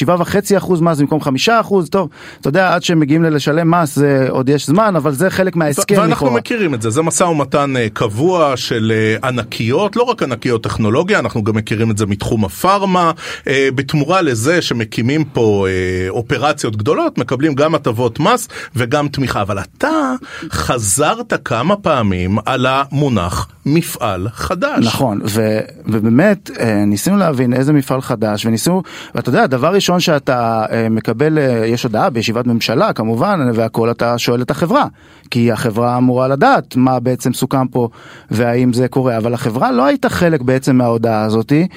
7.5% 0.06 0.74
אה, 0.74 0.82
מס 0.82 1.00
במקום 1.00 1.20
5%, 1.22 1.89
טוב, 1.89 2.10
אתה 2.42 2.50
יודע, 2.50 2.74
עד 2.74 2.84
שהם 2.84 3.00
מגיעים 3.00 3.24
ללשלם 3.24 3.72
מס 3.72 3.96
זה 3.96 4.27
עוד 4.30 4.50
יש 4.50 4.68
זמן, 4.68 4.96
אבל 4.96 5.12
זה 5.12 5.30
חלק 5.30 5.56
מההסכם 5.56 5.94
לכאורה. 5.94 6.08
ואנחנו 6.08 6.32
מכירים 6.32 6.74
את 6.74 6.82
זה, 6.82 6.89
זה 6.89 7.01
משא 7.01 7.24
ומתן 7.24 7.74
אה, 7.77 7.88
קבוע 7.94 8.58
של 8.58 8.94
ענקיות, 9.24 9.96
לא 9.96 10.03
רק 10.03 10.24
ענקיות 10.24 10.63
טכנולוגיה, 10.63 11.20
אנחנו 11.20 11.44
גם 11.44 11.56
מכירים 11.56 11.92
את 11.92 11.98
זה 11.98 12.06
מתחום 12.06 12.46
הפארמה, 12.46 13.12
בתמורה 13.48 14.22
לזה 14.22 14.62
שמקימים 14.62 15.24
פה 15.24 15.68
אופרציות 16.10 16.75
גדולות, 16.75 17.18
מקבלים 17.18 17.56
גם 17.56 17.75
הטבות 17.75 18.20
מס 18.20 18.48
וגם 18.75 19.08
תמיכה, 19.08 19.42
אבל 19.42 19.60
אתה 19.60 20.13
חזרת 20.51 21.34
כמה 21.46 21.75
פעמים 21.75 22.38
על 22.46 22.65
המונח 22.70 23.48
מפעל 23.65 24.27
חדש. 24.34 24.86
נכון, 24.86 25.03
ו, 25.26 25.60
ובאמת 25.86 26.50
אה, 26.60 26.86
ניסינו 26.86 27.18
להבין 27.18 27.54
איזה 27.54 27.74
מפעל 27.74 28.02
חדש, 28.02 28.46
וניסינו, 28.46 28.84
ואתה 29.16 29.30
יודע, 29.30 29.48
דבר 29.48 29.74
ראשון 29.74 30.00
שאתה 30.00 30.66
אה, 30.72 30.90
מקבל, 30.90 31.38
אה, 31.38 31.66
יש 31.66 31.84
הודעה 31.84 32.10
בישיבת 32.10 32.48
ממשלה 32.48 32.94
כמובן, 32.94 33.50
והכל 33.54 33.92
אתה 33.92 34.18
שואל 34.18 34.42
את 34.42 34.52
החברה, 34.52 34.86
כי 35.32 35.52
החברה 35.52 35.98
אמורה 35.98 36.28
לדעת 36.28 36.76
מה 36.76 37.00
בעצם 37.00 37.34
סוכם 37.34 37.68
פה 37.68 37.90
והאם 38.32 38.74
זה 38.74 38.88
קורה, 38.88 39.18
אבל 39.18 39.34
החברה 39.34 39.72
לא 39.72 39.86
הייתה 39.86 40.10
חלק 40.10 40.42
בעצם 40.42 40.76
מההודעה 40.76 41.24
הזאתי, 41.24 41.68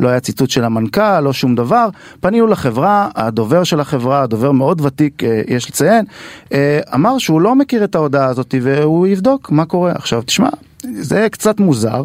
לא 0.00 0.08
היה 0.08 0.20
ציטוט 0.20 0.50
של 0.50 0.64
המנכ"ל, 0.64 1.20
לא 1.20 1.32
שום 1.32 1.54
דבר, 1.54 1.88
פנינו 2.20 2.46
לחברה, 2.46 3.08
הדובר 3.14 3.64
של 3.64 3.80
החברה, 3.80 4.22
הדובר 4.22 4.52
מאוד 4.52 4.80
ותיק, 4.80 5.22
יש 5.48 5.68
לציין, 5.68 6.04
אמר 6.94 7.18
שהוא 7.18 7.40
לא 7.40 7.54
מכיר 7.54 7.84
את 7.84 7.94
ההודעה 7.94 8.26
הזאתי 8.26 8.60
והוא 8.62 9.06
יבדוק 9.06 9.50
מה 9.50 9.64
קורה. 9.64 9.92
עכשיו 9.92 10.22
תשמע, 10.22 10.48
זה 10.94 11.28
קצת 11.30 11.60
מוזר, 11.60 12.04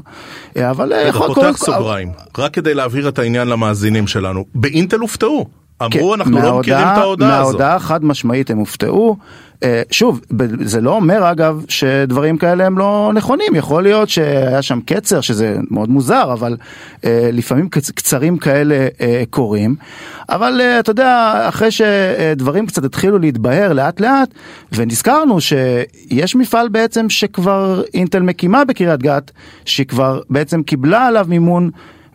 אבל 0.62 0.94
יכול... 1.08 1.28
פותח 1.28 1.58
סוגריים, 1.58 2.12
רק 2.38 2.54
כדי 2.54 2.74
להבהיר 2.74 3.10
את 3.10 3.20
העניין 3.20 3.48
למאזינים 3.48 4.08
שלנו, 4.08 4.46
באינטל 4.56 5.00
הופתעו. 5.00 5.46
אמרו, 5.82 6.14
כן, 6.14 6.20
אנחנו 6.20 6.42
לא 6.42 6.60
מכירים 6.60 6.88
את 6.88 6.98
ההודעה 6.98 7.40
הזאת. 7.40 7.60
מההודעה 7.60 7.80
חד 7.80 8.06
משמעית 8.06 8.50
הם 8.50 8.58
הופתעו. 8.58 9.18
אה, 9.64 9.82
שוב, 9.92 10.22
זה 10.62 10.82
לא 10.82 10.92
אומר 10.96 11.32
אגב 11.32 11.66
שדברים 11.68 12.38
כאלה 12.38 12.66
הם 12.66 12.78
לא 12.78 13.12
נכונים, 13.16 13.56
יכול 13.56 13.84
להיות 13.84 14.10
שהיה 14.10 14.62
שם 14.62 14.80
קצר 14.86 15.22
שזה 15.22 15.58
מאוד 15.72 15.90
מוזר, 15.90 16.34
אבל 16.34 16.58
אה, 17.06 17.30
לפעמים 17.34 17.70
קצ- 17.76 17.92
קצרים 17.96 18.38
כאלה 18.38 18.88
אה, 19.02 19.24
קורים, 19.30 19.76
אבל 20.30 20.62
אתה 20.80 20.92
יודע, 20.92 21.34
אחרי 21.50 21.70
שדברים 21.72 22.66
קצת 22.68 22.84
התחילו 22.84 23.20
להתבהר 23.20 23.74
לאט 23.74 24.00
לאט, 24.00 24.30
ונזכרנו 24.72 25.38
שיש 25.42 26.36
מפעל 26.36 26.70
בעצם 26.70 27.10
שכבר 27.10 27.82
אינטל 27.94 28.22
מקימה 28.22 28.66
בקריית 28.66 29.02
גת, 29.04 29.32
שכבר 29.66 30.22
בעצם 30.30 30.64
קיבלה 30.64 31.08
עליו 31.08 31.26
מימון. 31.30 31.70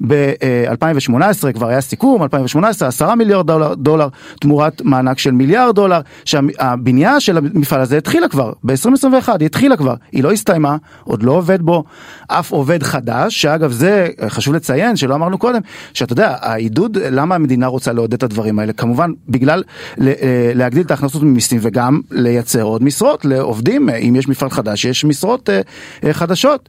ב-2018 0.07 1.53
כבר 1.55 1.69
היה 1.69 1.81
סיכום, 1.81 2.23
2018 2.23 2.89
10 2.89 3.15
מיליארד 3.15 3.47
דולר, 3.47 3.75
דולר 3.75 4.09
תמורת 4.41 4.83
מענק 4.83 5.19
של 5.19 5.31
מיליארד 5.31 5.75
דולר, 5.75 6.01
שהבנייה 6.25 7.21
של 7.21 7.37
המפעל 7.37 7.81
הזה 7.81 7.99
התחילה 7.99 8.29
כבר, 8.29 8.53
ב-2021 8.65 9.29
היא 9.39 9.47
התחילה 9.47 9.77
כבר, 9.77 9.95
היא 10.13 10.25
לא 10.25 10.33
הסתיימה, 10.33 10.77
עוד 11.05 11.23
לא 11.23 11.33
עובד 11.33 11.63
בו 11.63 11.85
אף 12.27 12.51
עובד 12.51 12.83
חדש, 12.83 13.43
שאגב 13.43 13.73
זה 13.73 14.09
חשוב 14.29 14.55
לציין 14.55 14.97
שלא 14.97 15.15
אמרנו 15.15 15.39
קודם, 15.39 15.61
שאתה 15.95 16.13
יודע, 16.13 16.37
העידוד, 16.41 16.99
למה 16.99 17.35
המדינה 17.35 17.67
רוצה 17.67 17.93
לעודד 17.93 18.15
את 18.15 18.23
הדברים 18.23 18.59
האלה? 18.59 18.73
כמובן 18.73 19.11
בגלל 19.29 19.63
אה, 20.01 20.53
להגדיל 20.55 20.83
את 20.83 20.91
ההכנסות 20.91 21.23
ממיסים 21.23 21.59
וגם 21.63 22.01
לייצר 22.11 22.63
עוד 22.63 22.83
משרות 22.83 23.25
לעובדים, 23.25 23.89
אם 23.91 24.17
יש 24.17 24.29
מפעל 24.29 24.51
חדש 24.51 24.85
יש 24.85 25.05
משרות 25.05 25.51
אה, 25.51 26.13
חדשות. 26.13 26.69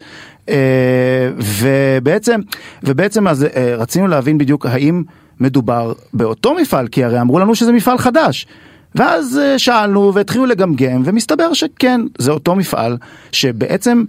ובעצם, 1.38 2.42
ובעצם 2.84 3.27
אז 3.27 3.46
רצינו 3.77 4.08
להבין 4.08 4.38
בדיוק 4.38 4.66
האם 4.66 5.04
מדובר 5.39 5.94
באותו 6.13 6.54
מפעל, 6.54 6.88
כי 6.88 7.04
הרי 7.04 7.22
אמרו 7.22 7.39
לנו 7.39 7.56
שזה 7.56 7.72
מפעל 7.72 7.98
חדש. 7.98 8.48
ואז 8.96 9.42
שאלנו 9.58 10.13
והתחילו 10.13 10.46
לגמגם, 10.46 11.01
ומסתבר 11.06 11.54
שכן, 11.54 12.01
זה 12.18 12.32
אותו 12.32 12.56
מפעל, 12.56 12.98
שבעצם, 13.32 14.04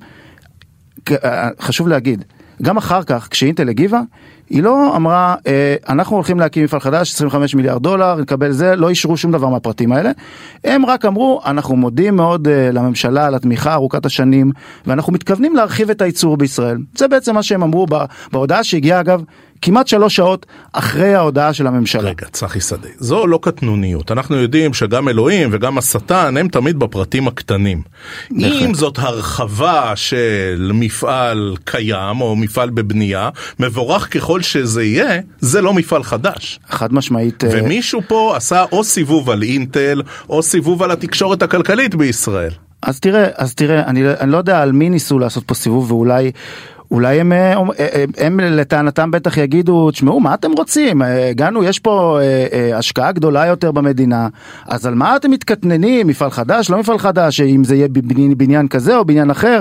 חשוב 1.61 1.89
להגיד, 1.89 2.25
גם 2.63 2.77
אחר 2.77 3.03
כך, 3.03 3.29
כשאינטל 3.31 3.69
הגיבה, 3.69 4.01
היא 4.51 4.63
לא 4.63 4.97
אמרה, 4.97 5.35
אנחנו 5.89 6.17
הולכים 6.17 6.41
להקים 6.41 6.65
מפעל 6.65 6.81
חדש, 6.81 7.15
25 7.15 7.55
מיליארד 7.55 7.83
דולר, 7.83 8.15
נקבל 8.21 8.51
זה, 8.51 8.77
לא 8.77 8.89
אישרו 8.89 9.17
שום 9.17 9.33
דבר 9.33 9.49
מהפרטים 9.49 9.93
האלה. 9.93 10.11
הם 10.65 10.87
רק 10.87 11.05
אמרו, 11.05 11.41
אנחנו 11.47 11.77
מודים 11.77 12.17
מאוד 12.17 12.49
לממשלה 12.73 13.27
על 13.27 13.35
התמיכה 13.35 13.75
ארוכת 13.75 14.07
השנים, 14.07 14.51
ואנחנו 14.87 15.13
מתכוונים 15.13 15.57
להרחיב 15.57 15.91
את 15.91 16.03
הייצור 16.03 16.37
בישראל. 16.37 16.79
זה 16.97 17.09
בעצם 17.09 17.35
מה 17.35 17.43
שהם 17.43 17.63
אמרו 17.63 17.87
בהודעה 18.33 18.65
שהגיעה 18.65 19.01
אגב 19.01 19.23
כמעט 19.63 19.89
שלוש 19.89 20.17
שעות 20.17 20.47
אחרי 20.73 21.15
ההודעה 21.15 21.53
של 21.53 21.67
הממשלה. 21.67 22.11
רגע, 22.11 22.27
צחי 22.33 22.61
שדה, 22.61 22.89
זו 22.99 23.27
לא 23.27 23.39
קטנוניות. 23.43 24.13
אנחנו 24.13 24.37
יודעים 24.37 24.75
שגם 24.75 25.09
אלוהים 25.09 25.49
וגם 25.53 25.79
השטן 25.79 26.37
הם 26.37 26.49
תמיד 26.49 26.79
בפרטים 26.79 27.29
הקטנים. 27.29 27.83
אם 28.33 28.75
זאת 28.75 28.99
הרחבה 28.99 29.93
של 29.97 30.71
מפעל 30.75 31.57
קיים 31.65 32.21
או 32.21 32.37
מפעל 32.37 32.71
בבנייה, 32.71 33.31
מבורך 33.59 34.15
ככל 34.15 34.43
שזה 34.43 34.85
יהיה, 34.85 35.21
זה 35.41 35.61
לא 35.61 35.75
מפעל 35.75 36.03
חדש. 36.03 36.61
חד 36.69 36.93
משמעית. 36.93 37.45
ומישהו 37.53 38.01
פה 38.09 38.37
עשה 38.37 38.65
או 38.73 38.85
סיבוב 38.85 39.31
על 39.31 39.43
אינטל, 39.43 40.03
או 40.29 40.43
סיבוב 40.43 40.83
על 40.83 40.91
התקשורת 40.91 41.43
הכלכלית 41.43 41.95
בישראל. 41.95 42.53
אז 42.83 43.01
תראה, 43.01 43.27
אז 43.35 43.55
תראה, 43.55 43.87
אני, 43.87 44.11
אני 44.21 44.33
לא 44.33 44.37
יודע 44.37 44.63
על 44.63 44.73
מי 44.73 44.91
ניסו 44.91 45.19
לעשות 45.19 45.45
פה 45.45 45.55
סיבוב 45.55 45.93
ואולי... 45.93 46.33
אולי 46.91 47.21
הם, 47.21 47.33
הם, 47.33 47.69
הם, 47.79 48.11
הם 48.19 48.41
לטענתם 48.41 49.11
בטח 49.11 49.37
יגידו, 49.37 49.91
תשמעו, 49.91 50.21
מה 50.21 50.35
אתם 50.35 50.53
רוצים? 50.53 51.03
הגענו, 51.03 51.65
יש 51.65 51.79
פה 51.79 52.19
השקעה 52.75 53.13
גדולה 53.13 53.47
יותר 53.47 53.73
במדינה, 53.73 54.29
אז 54.67 54.87
על 54.87 54.95
מה 54.95 55.17
אתם 55.17 55.31
מתקטננים? 55.31 56.07
מפעל 56.07 56.31
חדש, 56.31 56.71
לא 56.71 56.79
מפעל 56.79 56.99
חדש, 56.99 57.41
אם 57.41 57.65
זה 57.65 57.77
יהיה 57.77 57.89
בניין 58.37 58.69
כזה 58.69 58.97
או 58.97 59.05
בניין 59.05 59.31
אחר? 59.31 59.61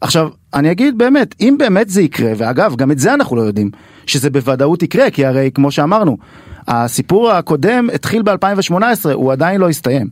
עכשיו, 0.00 0.28
אני 0.54 0.70
אגיד 0.70 0.98
באמת, 0.98 1.34
אם 1.40 1.56
באמת 1.58 1.88
זה 1.88 2.02
יקרה, 2.02 2.32
ואגב, 2.36 2.76
גם 2.76 2.90
את 2.90 2.98
זה 2.98 3.14
אנחנו 3.14 3.36
לא 3.36 3.42
יודעים, 3.42 3.70
שזה 4.06 4.30
בוודאות 4.30 4.82
יקרה, 4.82 5.10
כי 5.10 5.26
הרי 5.26 5.50
כמו 5.54 5.70
שאמרנו, 5.70 6.16
הסיפור 6.68 7.30
הקודם 7.30 7.88
התחיל 7.94 8.22
ב-2018, 8.22 8.74
הוא 9.12 9.32
עדיין 9.32 9.60
לא 9.60 9.68
הסתיים. 9.68 10.06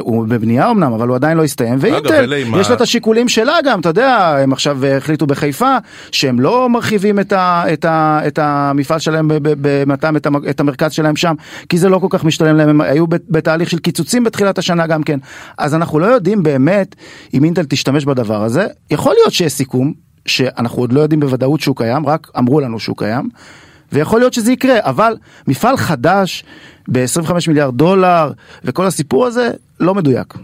הוא 0.00 0.26
בבנייה 0.28 0.70
אמנם, 0.70 0.92
אבל 0.92 1.08
הוא 1.08 1.16
עדיין 1.16 1.36
לא 1.36 1.44
הסתיים, 1.44 1.78
ואינטל, 1.80 2.32
יש 2.60 2.68
לה 2.68 2.76
את 2.76 2.80
השיקולים 2.80 3.28
שלה 3.28 3.56
גם, 3.64 3.80
אתה 3.80 3.88
יודע, 3.88 4.36
הם 4.42 4.52
עכשיו 4.52 4.86
החליטו 4.86 5.26
בחיפה, 5.26 5.76
שהם 6.12 6.40
לא 6.40 6.68
מרחיבים 6.68 7.20
את, 7.20 7.32
ה, 7.32 7.64
את, 7.72 7.84
ה, 7.84 8.20
את 8.26 8.38
המפעל 8.38 8.98
שלהם 8.98 9.28
במתם, 9.42 10.16
את, 10.16 10.26
את 10.50 10.60
המרכז 10.60 10.92
שלהם 10.92 11.16
שם, 11.16 11.34
כי 11.68 11.78
זה 11.78 11.88
לא 11.88 11.98
כל 11.98 12.06
כך 12.10 12.24
משתלם 12.24 12.56
להם, 12.56 12.68
הם 12.68 12.80
היו 12.80 13.06
בתהליך 13.06 13.70
של 13.70 13.78
קיצוצים 13.78 14.24
בתחילת 14.24 14.58
השנה 14.58 14.86
גם 14.86 15.02
כן, 15.02 15.18
אז 15.58 15.74
אנחנו 15.74 15.98
לא 15.98 16.06
יודעים 16.06 16.42
באמת 16.42 16.94
אם 17.34 17.44
אינטל 17.44 17.64
תשתמש 17.64 18.04
בדבר 18.04 18.42
הזה, 18.42 18.66
יכול 18.90 19.14
להיות 19.14 19.32
שיש 19.32 19.52
סיכום, 19.52 19.92
שאנחנו 20.26 20.82
עוד 20.82 20.92
לא 20.92 21.00
יודעים 21.00 21.20
בוודאות 21.20 21.60
שהוא 21.60 21.76
קיים, 21.76 22.06
רק 22.06 22.30
אמרו 22.38 22.60
לנו 22.60 22.78
שהוא 22.78 22.96
קיים, 22.96 23.28
ויכול 23.92 24.20
להיות 24.20 24.32
שזה 24.32 24.52
יקרה, 24.52 24.78
אבל 24.80 25.16
מפעל 25.46 25.76
חדש 25.76 26.44
ב-25 26.88 27.32
מיליארד 27.48 27.74
דולר 27.74 28.32
וכל 28.64 28.86
הסיפור 28.86 29.26
הזה 29.26 29.50
לא 29.80 29.94
מדויק. 29.94 30.34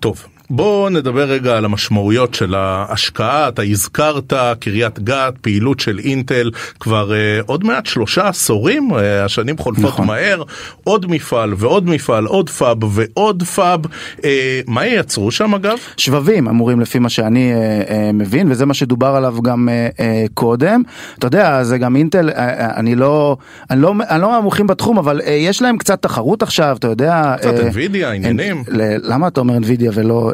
טוב, 0.00 0.26
בואו 0.50 0.88
נדבר 0.88 1.24
רגע 1.24 1.56
על 1.56 1.64
המשמעויות 1.64 2.34
של 2.34 2.54
ההשקעה, 2.54 3.48
אתה 3.48 3.62
הזכרת 3.62 4.32
קריית 4.60 4.98
גת, 4.98 5.34
פעילות 5.40 5.80
של 5.80 5.98
אינטל 5.98 6.50
כבר 6.80 7.10
uh, 7.10 7.44
עוד 7.46 7.64
מעט 7.64 7.86
שלושה 7.86 8.28
עשורים, 8.28 8.90
uh, 8.92 8.96
השנים 9.24 9.58
חולפות 9.58 9.84
נכון. 9.84 10.06
מהר, 10.06 10.42
עוד 10.84 11.06
מפעל 11.10 11.54
ועוד 11.56 11.88
מפעל, 11.90 12.26
עוד 12.26 12.50
פאב 12.50 12.78
ועוד 12.90 13.42
פאב, 13.42 13.86
uh, 13.86 14.22
מה 14.66 14.86
ייצרו 14.86 15.30
שם 15.30 15.54
אגב? 15.54 15.78
שבבים 15.96 16.48
אמורים 16.48 16.80
לפי 16.80 16.98
מה 16.98 17.08
שאני 17.08 17.52
uh, 17.52 17.88
uh, 17.88 17.92
מבין, 18.14 18.50
וזה 18.50 18.66
מה 18.66 18.74
שדובר 18.74 19.06
עליו 19.06 19.36
גם 19.42 19.68
uh, 19.68 19.96
uh, 19.96 20.02
קודם. 20.34 20.82
אתה 21.18 21.26
יודע, 21.26 21.64
זה 21.64 21.78
גם 21.78 21.96
אינטל, 21.96 22.28
uh, 22.28 22.32
אני 22.76 22.94
לא, 22.94 23.36
אני 23.70 23.80
לא, 23.80 23.94
אני 24.10 24.22
לא 24.22 24.30
מהמומחים 24.30 24.66
בתחום, 24.66 24.98
אבל 24.98 25.20
uh, 25.20 25.24
יש 25.30 25.62
להם 25.62 25.78
קצת 25.78 26.02
תחרות 26.02 26.42
עכשיו, 26.42 26.76
אתה 26.78 26.88
יודע. 26.88 27.34
קצת 27.38 27.54
uh, 27.54 27.74
NVIDIA, 27.74 28.06
עניינים. 28.06 28.62
Uh, 28.66 28.72
למה 29.02 29.28
אתה 29.28 29.40
אומר 29.40 29.56
NVIDIA 29.56 29.90
ולא... 29.94 30.32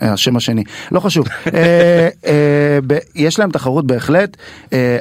השם 0.00 0.36
השני, 0.36 0.64
לא 0.92 1.00
חשוב. 1.00 1.26
יש 3.14 3.38
להם 3.38 3.50
תחרות 3.50 3.86
בהחלט. 3.86 4.36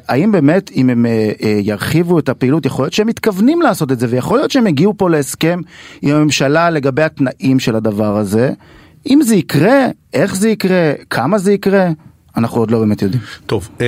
האם 0.07 0.31
באמת, 0.31 0.71
אם 0.75 0.89
הם 0.89 1.05
ירחיבו 1.61 2.19
את 2.19 2.29
הפעילות, 2.29 2.65
יכול 2.65 2.85
להיות 2.85 2.93
שהם 2.93 3.07
מתכוונים 3.07 3.61
לעשות 3.61 3.91
את 3.91 3.99
זה, 3.99 4.07
ויכול 4.09 4.37
להיות 4.37 4.51
שהם 4.51 4.67
הגיעו 4.67 4.97
פה 4.97 5.09
להסכם 5.09 5.59
עם 6.01 6.15
הממשלה 6.15 6.69
לגבי 6.69 7.03
התנאים 7.03 7.59
של 7.59 7.75
הדבר 7.75 8.17
הזה. 8.17 8.51
אם 9.09 9.21
זה 9.21 9.35
יקרה, 9.35 9.87
איך 10.13 10.35
זה 10.35 10.49
יקרה, 10.49 10.93
כמה 11.09 11.37
זה 11.37 11.53
יקרה, 11.53 11.89
אנחנו 12.37 12.59
עוד 12.59 12.71
לא 12.71 12.79
באמת 12.79 13.01
יודעים. 13.01 13.23
טוב, 13.45 13.69
אה, 13.81 13.87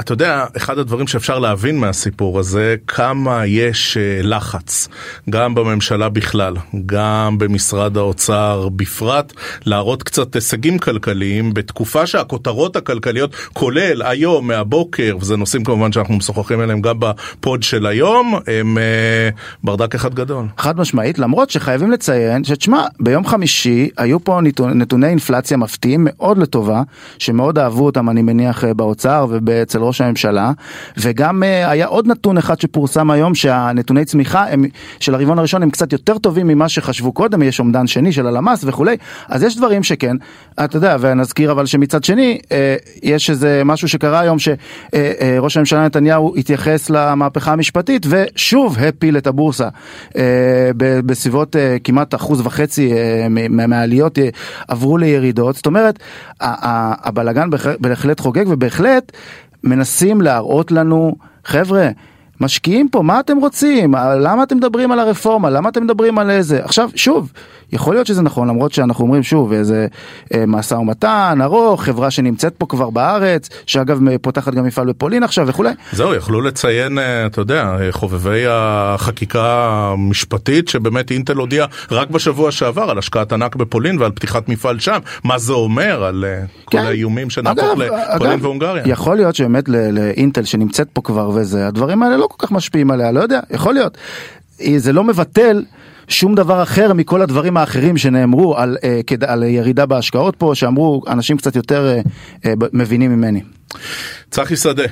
אתה 0.00 0.12
יודע, 0.12 0.44
אחד 0.56 0.78
הדברים 0.78 1.06
שאפשר 1.06 1.38
להבין 1.38 1.78
מהסיפור 1.78 2.38
הזה, 2.38 2.74
כמה 2.86 3.46
יש 3.46 3.96
אה, 3.96 4.20
לחץ, 4.22 4.88
גם 5.30 5.54
בממשלה 5.54 6.08
בכלל, 6.08 6.54
גם 6.86 7.38
במשרד 7.38 7.96
האוצר 7.96 8.68
בפרט, 8.76 9.32
להראות 9.66 10.02
קצת 10.02 10.34
הישגים 10.34 10.78
כלכליים 10.78 11.54
בתקופה 11.54 12.06
שהכותרות 12.06 12.76
הכלכליות, 12.76 13.34
כולל 13.52 14.02
היום, 14.02 14.46
מהבוקר, 14.46 15.16
וזה 15.20 15.36
נושאים 15.36 15.64
כמובן 15.64 15.92
שאנחנו 15.92 16.14
משוחחים 16.14 16.60
עליהם 16.60 16.80
גם 16.80 16.96
בפוד 16.98 17.62
של 17.62 17.86
היום, 17.86 18.34
הם 18.46 18.78
אה, 18.78 19.28
ברדק 19.64 19.94
אחד 19.94 20.14
גדול. 20.14 20.46
חד 20.58 20.78
משמעית, 20.78 21.18
למרות 21.18 21.50
שחייבים 21.50 21.90
לציין 21.90 22.44
שתשמע, 22.44 22.86
ביום 23.00 23.26
חמישי 23.26 23.88
היו 23.96 24.24
פה 24.24 24.40
נתוני 24.74 25.06
אינפלציה 25.06 25.56
מפתיעים 25.56 26.00
מאוד 26.10 26.38
לטובה, 26.38 26.82
שמאוד 27.34 27.58
אהבו 27.58 27.86
אותם 27.86 28.10
אני 28.10 28.22
מניח 28.22 28.64
באוצר 28.64 29.26
ואצל 29.46 29.78
ראש 29.78 30.00
הממשלה. 30.00 30.52
וגם 30.96 31.42
היה 31.42 31.86
עוד 31.86 32.06
נתון 32.06 32.38
אחד 32.38 32.60
שפורסם 32.60 33.10
היום 33.10 33.34
שהנתוני 33.34 34.04
צמיחה 34.04 34.44
הם, 34.50 34.64
של 35.00 35.14
הרבעון 35.14 35.38
הראשון 35.38 35.62
הם 35.62 35.70
קצת 35.70 35.92
יותר 35.92 36.18
טובים 36.18 36.46
ממה 36.46 36.68
שחשבו 36.68 37.12
קודם 37.12 37.42
יש 37.42 37.60
אומדן 37.60 37.86
שני 37.86 38.12
של 38.12 38.26
הלמ"ס 38.26 38.64
וכולי. 38.66 38.96
אז 39.28 39.42
יש 39.42 39.56
דברים 39.56 39.82
שכן 39.82 40.16
אתה 40.64 40.76
יודע 40.76 40.96
ונזכיר 41.00 41.52
אבל 41.52 41.66
שמצד 41.66 42.04
שני 42.04 42.38
יש 43.02 43.30
איזה 43.30 43.62
משהו 43.64 43.88
שקרה 43.88 44.20
היום 44.20 44.36
שראש 44.38 45.56
הממשלה 45.56 45.84
נתניהו 45.84 46.34
התייחס 46.36 46.90
למהפכה 46.90 47.52
המשפטית 47.52 48.06
ושוב 48.08 48.78
הפיל 48.78 49.16
את 49.16 49.26
הבורסה. 49.26 49.68
בסביבות 50.76 51.56
כמעט 51.84 52.14
אחוז 52.14 52.40
וחצי 52.40 52.92
מהעליות 53.50 54.18
עברו 54.68 54.98
לירידות. 54.98 55.56
זאת 55.56 55.66
אומרת 55.66 55.98
הבלגן 57.28 57.50
בהחלט 57.80 58.20
חוגג 58.20 58.44
ובהחלט 58.48 59.12
מנסים 59.64 60.20
להראות 60.20 60.72
לנו 60.72 61.16
חבר'ה 61.44 61.88
משקיעים 62.40 62.88
פה, 62.88 63.02
מה 63.02 63.20
אתם 63.20 63.36
רוצים? 63.36 63.94
למה 64.20 64.42
אתם 64.42 64.56
מדברים 64.56 64.92
על 64.92 64.98
הרפורמה? 64.98 65.50
למה 65.50 65.68
אתם 65.68 65.84
מדברים 65.84 66.18
על 66.18 66.30
איזה? 66.30 66.64
עכשיו, 66.64 66.90
שוב, 66.94 67.32
יכול 67.72 67.94
להיות 67.94 68.06
שזה 68.06 68.22
נכון, 68.22 68.48
למרות 68.48 68.72
שאנחנו 68.72 69.04
אומרים 69.04 69.22
שוב, 69.22 69.52
איזה 69.52 69.86
אה, 70.34 70.44
משא 70.46 70.74
ומתן 70.74 71.38
ארוך, 71.42 71.82
חברה 71.84 72.10
שנמצאת 72.10 72.54
פה 72.58 72.66
כבר 72.66 72.90
בארץ, 72.90 73.48
שאגב 73.66 74.00
פותחת 74.22 74.54
גם 74.54 74.64
מפעל 74.64 74.86
בפולין 74.86 75.22
עכשיו 75.22 75.46
וכולי. 75.46 75.70
זהו, 75.92 76.14
יכלו 76.14 76.40
לציין, 76.40 76.98
אה, 76.98 77.26
אתה 77.26 77.40
יודע, 77.40 77.76
אה, 77.80 77.92
חובבי 77.92 78.44
החקיקה 78.48 79.68
המשפטית, 79.92 80.68
שבאמת 80.68 81.10
אינטל 81.10 81.36
הודיע 81.36 81.66
רק 81.90 82.10
בשבוע 82.10 82.50
שעבר 82.50 82.90
על 82.90 82.98
השקעת 82.98 83.32
ענק 83.32 83.56
בפולין 83.56 83.98
ועל 83.98 84.10
פתיחת 84.10 84.48
מפעל 84.48 84.78
שם. 84.78 84.98
מה 85.24 85.38
זה 85.38 85.52
אומר 85.52 86.04
על 86.04 86.24
אה, 86.24 86.46
כן. 86.70 86.80
כל 86.80 86.86
האיומים 86.86 87.30
שנהפוך 87.30 87.78
לפולין 87.78 88.38
והונגריה? 88.42 88.82
יכול 88.86 89.16
להיות 89.16 89.34
שבאמת 89.34 89.68
לאינטל 89.68 90.44
שנמצאת 90.44 90.88
פה 90.92 91.02
כבר 91.02 91.30
וזה, 91.34 91.66
הדברים 91.66 92.02
האלה 92.02 92.16
לא 92.24 92.28
כל 92.28 92.46
כך 92.46 92.52
משפיעים 92.52 92.90
עליה, 92.90 93.12
לא 93.12 93.20
יודע, 93.20 93.40
יכול 93.50 93.74
להיות. 93.74 93.98
זה 94.76 94.92
לא 94.92 95.04
מבטל 95.04 95.64
שום 96.08 96.34
דבר 96.34 96.62
אחר 96.62 96.92
מכל 96.92 97.22
הדברים 97.22 97.56
האחרים 97.56 97.96
שנאמרו 97.96 98.56
על, 98.56 98.76
אה, 98.84 99.00
על 99.26 99.42
ירידה 99.42 99.86
בהשקעות 99.86 100.36
פה, 100.36 100.52
שאמרו 100.54 101.02
אנשים 101.08 101.36
קצת 101.36 101.56
יותר 101.56 101.86
אה, 101.86 102.00
אה, 102.44 102.54
מבינים 102.72 103.16
ממני. 103.16 103.42
צחי 104.30 104.56
שדה, 104.56 104.82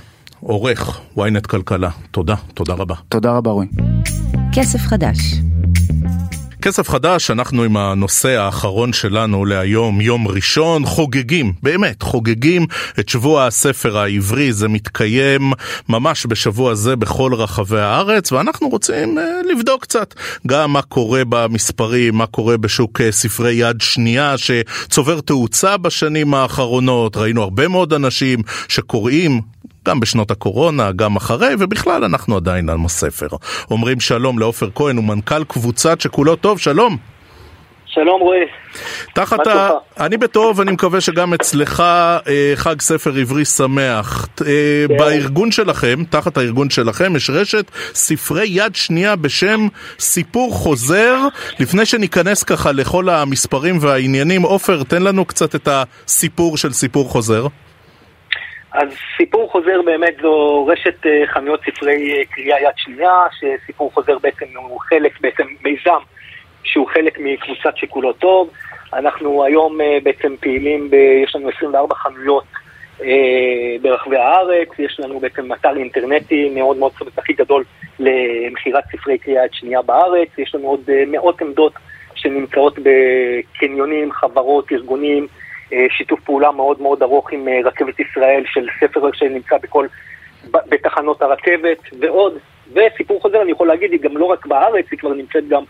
עורך 0.40 1.00
ynet 1.18 1.46
כלכלה, 1.48 1.90
תודה, 2.10 2.34
תודה 2.54 2.74
רבה. 2.74 2.94
תודה 3.08 3.32
רבה 3.32 3.50
רועי. 3.50 3.68
כסף 4.52 4.78
חדש 4.78 5.18
כסף 6.62 6.88
חדש, 6.88 7.30
אנחנו 7.30 7.62
עם 7.62 7.76
הנושא 7.76 8.28
האחרון 8.28 8.92
שלנו 8.92 9.44
להיום, 9.44 10.00
יום 10.00 10.28
ראשון, 10.28 10.86
חוגגים, 10.86 11.52
באמת, 11.62 12.02
חוגגים 12.02 12.66
את 12.98 13.08
שבוע 13.08 13.46
הספר 13.46 13.98
העברי, 13.98 14.52
זה 14.52 14.68
מתקיים 14.68 15.52
ממש 15.88 16.26
בשבוע 16.28 16.74
זה 16.74 16.96
בכל 16.96 17.34
רחבי 17.34 17.80
הארץ, 17.80 18.32
ואנחנו 18.32 18.68
רוצים 18.68 19.18
אה, 19.18 19.24
לבדוק 19.50 19.82
קצת 19.82 20.14
גם 20.46 20.72
מה 20.72 20.82
קורה 20.82 21.22
במספרים, 21.28 22.14
מה 22.14 22.26
קורה 22.26 22.56
בשוק 22.56 23.00
אה, 23.00 23.12
ספרי 23.12 23.52
יד 23.52 23.80
שנייה 23.80 24.34
שצובר 24.38 25.20
תאוצה 25.20 25.76
בשנים 25.76 26.34
האחרונות, 26.34 27.16
ראינו 27.16 27.42
הרבה 27.42 27.68
מאוד 27.68 27.92
אנשים 27.92 28.42
שקוראים 28.68 29.40
גם 29.88 30.00
בשנות 30.00 30.30
הקורונה, 30.30 30.92
גם 30.92 31.16
אחרי, 31.16 31.54
ובכלל 31.58 32.04
אנחנו 32.04 32.36
עדיין 32.36 32.68
עם 32.68 32.84
הספר. 32.84 33.26
אומרים 33.70 34.00
שלום 34.00 34.38
לעופר 34.38 34.68
כהן, 34.74 34.96
הוא 34.96 35.04
מנכ"ל 35.04 35.44
קבוצת 35.44 36.00
שכולו 36.00 36.36
טוב, 36.36 36.58
שלום. 36.58 36.96
שלום 37.86 38.20
רועי. 38.20 38.40
תחת 39.14 39.46
ה... 39.46 39.70
אני 40.00 40.16
בטוב, 40.16 40.60
אני 40.60 40.72
מקווה 40.72 41.00
שגם 41.00 41.34
אצלך 41.34 41.80
אה, 41.80 42.52
חג 42.54 42.80
ספר 42.80 43.10
עברי 43.20 43.44
שמח. 43.44 44.28
אה, 44.40 44.46
כן. 44.88 44.96
בארגון 44.96 45.52
שלכם, 45.52 46.04
תחת 46.10 46.36
הארגון 46.36 46.70
שלכם, 46.70 47.16
יש 47.16 47.30
רשת 47.30 47.70
ספרי 47.94 48.46
יד 48.48 48.74
שנייה 48.74 49.16
בשם 49.16 49.68
סיפור 49.98 50.54
חוזר. 50.54 51.18
לפני 51.58 51.86
שניכנס 51.86 52.42
ככה 52.42 52.72
לכל 52.72 53.08
המספרים 53.08 53.78
והעניינים, 53.80 54.42
עופר, 54.42 54.82
תן 54.82 55.02
לנו 55.02 55.24
קצת 55.24 55.54
את 55.54 55.68
הסיפור 55.68 56.56
של 56.56 56.72
סיפור 56.72 57.08
חוזר. 57.08 57.46
אז 58.72 58.88
סיפור 59.16 59.50
חוזר 59.50 59.82
באמת 59.84 60.14
זו 60.22 60.66
רשת 60.66 61.06
אה, 61.06 61.26
חנויות 61.26 61.60
ספרי 61.64 62.12
אה, 62.18 62.24
קריאה 62.24 62.60
יד 62.60 62.76
שנייה, 62.76 63.14
שסיפור 63.32 63.90
חוזר 63.94 64.18
בעצם 64.18 64.46
הוא 64.54 64.80
חלק, 64.80 65.20
בעצם 65.20 65.46
מיזם 65.64 65.98
שהוא 66.64 66.88
חלק 66.88 67.18
מקבוצת 67.18 67.76
שכולו 67.76 68.12
טוב. 68.12 68.50
אנחנו 68.92 69.44
היום 69.44 69.80
אה, 69.80 69.98
בעצם 70.02 70.34
פעילים, 70.40 70.90
ב, 70.90 70.94
יש 70.94 71.36
לנו 71.36 71.48
24 71.48 71.94
חנויות 71.94 72.44
אה, 73.02 73.76
ברחבי 73.82 74.16
הארץ, 74.16 74.68
יש 74.78 75.00
לנו 75.00 75.20
בעצם 75.20 75.52
אתר 75.52 75.76
אינטרנטי 75.76 76.50
מאוד 76.54 76.76
מאוד 76.76 76.92
צומת 76.98 77.18
הכי 77.18 77.32
גדול 77.32 77.64
למכירת 77.98 78.84
ספרי 78.92 79.18
קריאה 79.18 79.44
יד 79.44 79.54
שנייה 79.54 79.82
בארץ, 79.82 80.28
יש 80.38 80.54
לנו 80.54 80.68
עוד 80.68 80.90
מאות 81.06 81.42
עמדות 81.42 81.72
שנמצאות 82.14 82.78
בקניונים, 82.78 84.12
חברות, 84.12 84.72
ארגונים, 84.72 85.26
שיתוף 85.90 86.20
פעולה 86.20 86.52
מאוד 86.52 86.82
מאוד 86.82 87.02
ארוך 87.02 87.32
עם 87.32 87.48
אה, 87.48 87.60
רכבת 87.64 88.00
ישראל 88.00 88.44
של 88.46 88.66
ספר 88.80 89.12
שנמצא 89.12 89.56
בכל, 89.62 89.86
בתחנות 90.50 91.22
הרכבת 91.22 91.78
ועוד. 92.00 92.38
וסיפור 92.72 93.20
חוזר, 93.20 93.42
אני 93.42 93.50
יכול 93.50 93.66
להגיד, 93.68 93.92
היא 93.92 94.00
גם 94.00 94.16
לא 94.16 94.24
רק 94.24 94.46
בארץ, 94.46 94.84
היא 94.90 94.98
כבר 94.98 95.14
נמצאת 95.14 95.48
גם 95.48 95.62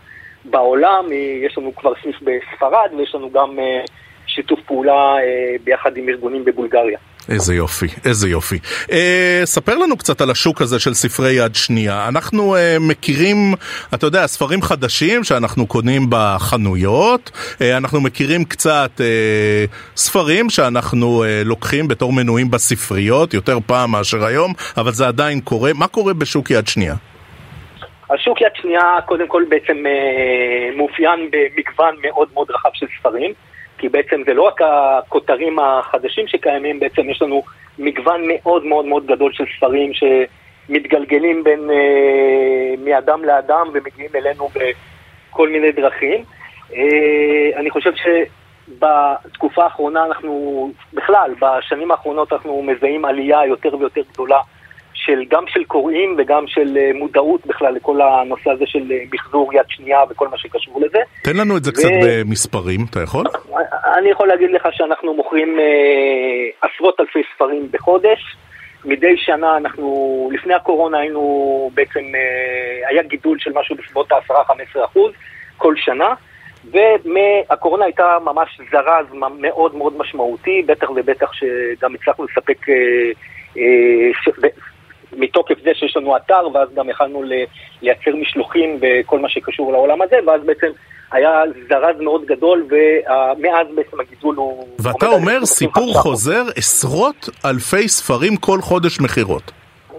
בעולם, 0.45 1.05
יש 1.45 1.57
לנו 1.57 1.75
כבר 1.75 1.93
סניף 2.03 2.15
בספרד 2.21 2.89
ויש 2.97 3.15
לנו 3.15 3.31
גם 3.31 3.59
אה, 3.59 3.81
שיתוף 4.27 4.59
פעולה 4.65 5.15
ביחד 5.63 5.97
עם 5.97 6.09
ארגונים 6.09 6.45
בבולגריה. 6.45 6.99
איזה 7.29 7.55
יופי, 7.55 7.87
איזה 8.05 8.29
יופי. 8.29 8.59
אה, 8.91 9.41
ספר 9.45 9.77
לנו 9.77 9.97
קצת 9.97 10.21
על 10.21 10.31
השוק 10.31 10.61
הזה 10.61 10.79
של 10.79 10.93
ספרי 10.93 11.31
יד 11.31 11.55
שנייה. 11.55 12.07
אנחנו 12.07 12.55
אה, 12.55 12.77
מכירים, 12.79 13.53
אתה 13.93 14.05
יודע, 14.05 14.27
ספרים 14.27 14.61
חדשים 14.61 15.23
שאנחנו 15.23 15.67
קונים 15.67 16.07
בחנויות, 16.09 17.31
אה, 17.61 17.77
אנחנו 17.77 18.01
מכירים 18.01 18.45
קצת 18.45 18.91
אה, 19.01 19.65
ספרים 19.95 20.49
שאנחנו 20.49 21.23
אה, 21.23 21.41
לוקחים 21.45 21.87
בתור 21.87 22.13
מנויים 22.13 22.51
בספריות, 22.51 23.33
יותר 23.33 23.57
פעם 23.67 23.91
מאשר 23.91 24.25
היום, 24.25 24.53
אבל 24.77 24.91
זה 24.91 25.07
עדיין 25.07 25.41
קורה. 25.41 25.71
מה 25.73 25.87
קורה 25.87 26.13
בשוק 26.13 26.51
יד 26.51 26.67
שנייה? 26.67 26.95
השוק 28.09 28.41
יד 28.41 28.51
שנייה 28.61 28.81
קודם 29.05 29.27
כל 29.27 29.43
בעצם 29.49 29.77
אה, 29.85 30.75
מאופיין 30.77 31.29
במגוון 31.31 31.95
מאוד 32.01 32.27
מאוד 32.33 32.51
רחב 32.51 32.69
של 32.73 32.85
ספרים. 32.99 33.33
כי 33.83 33.89
בעצם 33.89 34.21
זה 34.25 34.33
לא 34.33 34.41
רק 34.41 34.61
הכותרים 34.61 35.59
החדשים 35.59 36.27
שקיימים, 36.27 36.79
בעצם 36.79 37.09
יש 37.09 37.21
לנו 37.21 37.43
מגוון 37.79 38.21
מאוד 38.27 38.65
מאוד 38.65 38.85
מאוד 38.85 39.05
גדול 39.05 39.33
של 39.33 39.43
ספרים 39.57 39.91
שמתגלגלים 39.93 41.43
בין 41.43 41.69
אה, 41.71 42.73
מאדם 42.85 43.25
לאדם 43.25 43.67
ומגיעים 43.73 44.09
אלינו 44.15 44.49
בכל 44.49 45.49
מיני 45.49 45.71
דרכים. 45.71 46.23
אה, 46.75 47.59
אני 47.59 47.69
חושב 47.69 47.91
שבתקופה 47.95 49.63
האחרונה 49.63 50.05
אנחנו, 50.05 50.71
בכלל, 50.93 51.31
בשנים 51.41 51.91
האחרונות 51.91 52.33
אנחנו 52.33 52.63
מזהים 52.63 53.05
עלייה 53.05 53.45
יותר 53.45 53.77
ויותר 53.77 54.01
גדולה 54.13 54.39
של, 55.05 55.23
גם 55.29 55.43
של 55.47 55.63
קוראים 55.63 56.15
וגם 56.17 56.47
של 56.47 56.77
אה, 56.77 56.91
מודעות 56.93 57.45
בכלל 57.45 57.73
לכל 57.73 58.01
הנושא 58.01 58.49
הזה 58.49 58.65
של 58.67 58.91
אה, 58.91 58.97
מחזור 59.13 59.53
יד 59.53 59.65
שנייה 59.69 59.99
וכל 60.09 60.27
מה 60.27 60.37
שקשור 60.37 60.81
לזה. 60.81 60.99
תן 61.23 61.37
לנו 61.37 61.57
את 61.57 61.63
זה 61.63 61.71
ו... 61.71 61.73
קצת 61.73 61.89
במספרים, 62.03 62.79
אתה 62.89 63.01
יכול? 63.01 63.25
אני 63.97 64.09
יכול 64.09 64.27
להגיד 64.27 64.51
לך 64.51 64.67
שאנחנו 64.71 65.13
מוכרים 65.13 65.59
אה, 65.59 66.69
עשרות 66.69 66.99
אלפי 66.99 67.21
ספרים 67.35 67.67
בחודש. 67.71 68.35
מדי 68.85 69.17
שנה 69.17 69.57
אנחנו, 69.57 70.29
לפני 70.33 70.53
הקורונה 70.53 70.99
היינו 70.99 71.71
בעצם, 71.73 71.99
אה, 72.15 72.89
היה 72.89 73.03
גידול 73.03 73.39
של 73.39 73.51
משהו 73.53 73.75
בסביבות 73.75 74.11
ה-10-15 74.11 74.85
אחוז 74.85 75.11
כל 75.57 75.73
שנה. 75.77 76.13
והקורונה 76.71 77.85
הייתה 77.85 78.17
ממש 78.25 78.59
זרז 78.71 79.05
מאוד 79.39 79.75
מאוד 79.75 79.97
משמעותי, 79.97 80.61
בטח 80.65 80.89
ובטח 80.89 81.33
שגם 81.33 81.95
הצלחנו 81.95 82.25
לספק 82.25 82.69
אה, 82.69 82.75
אה, 83.57 84.49
מתוקף 85.17 85.55
זה 85.63 85.71
שיש 85.73 85.97
לנו 85.97 86.17
אתר, 86.17 86.47
ואז 86.53 86.69
גם 86.75 86.89
יכלנו 86.89 87.23
לייצר 87.81 88.15
משלוחים 88.21 88.79
וכל 88.81 89.19
מה 89.19 89.29
שקשור 89.29 89.71
לעולם 89.71 90.01
הזה, 90.01 90.15
ואז 90.27 90.41
בעצם 90.45 90.67
היה 91.11 91.41
זרז 91.69 91.95
מאוד 91.99 92.25
גדול, 92.25 92.67
ומאז 92.69 93.67
בעצם 93.75 93.99
הגידול 93.99 94.35
הוא... 94.35 94.67
ואתה 94.79 95.07
אומר 95.07 95.45
סיפור 95.45 95.93
חוזר, 95.93 96.43
עשרות 96.55 97.29
אלפי 97.45 97.87
ספרים 97.87 98.35
כל 98.37 98.61
חודש 98.61 98.99
מכירות. 98.99 99.51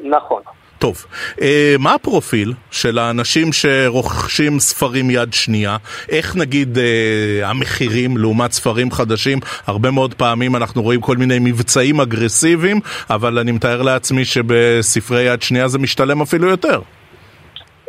נכון. 0.03 0.42
טוב, 0.78 1.06
אה, 1.42 1.74
מה 1.78 1.94
הפרופיל 1.94 2.52
של 2.70 2.98
האנשים 2.98 3.52
שרוכשים 3.52 4.58
ספרים 4.58 5.10
יד 5.10 5.32
שנייה? 5.32 5.76
איך 6.08 6.37
נגיד 6.37 6.78
אה, 6.78 7.48
המחירים 7.50 8.16
לעומת 8.16 8.52
ספרים 8.52 8.90
חדשים? 8.90 9.38
הרבה 9.66 9.90
מאוד 9.90 10.14
פעמים 10.14 10.56
אנחנו 10.56 10.82
רואים 10.82 11.00
כל 11.00 11.16
מיני 11.16 11.38
מבצעים 11.40 12.00
אגרסיביים, 12.00 12.80
אבל 13.10 13.38
אני 13.38 13.52
מתאר 13.52 13.82
לעצמי 13.82 14.24
שבספרי 14.24 15.22
יד 15.22 15.42
שנייה 15.42 15.68
זה 15.68 15.78
משתלם 15.78 16.22
אפילו 16.22 16.48
יותר. 16.48 16.80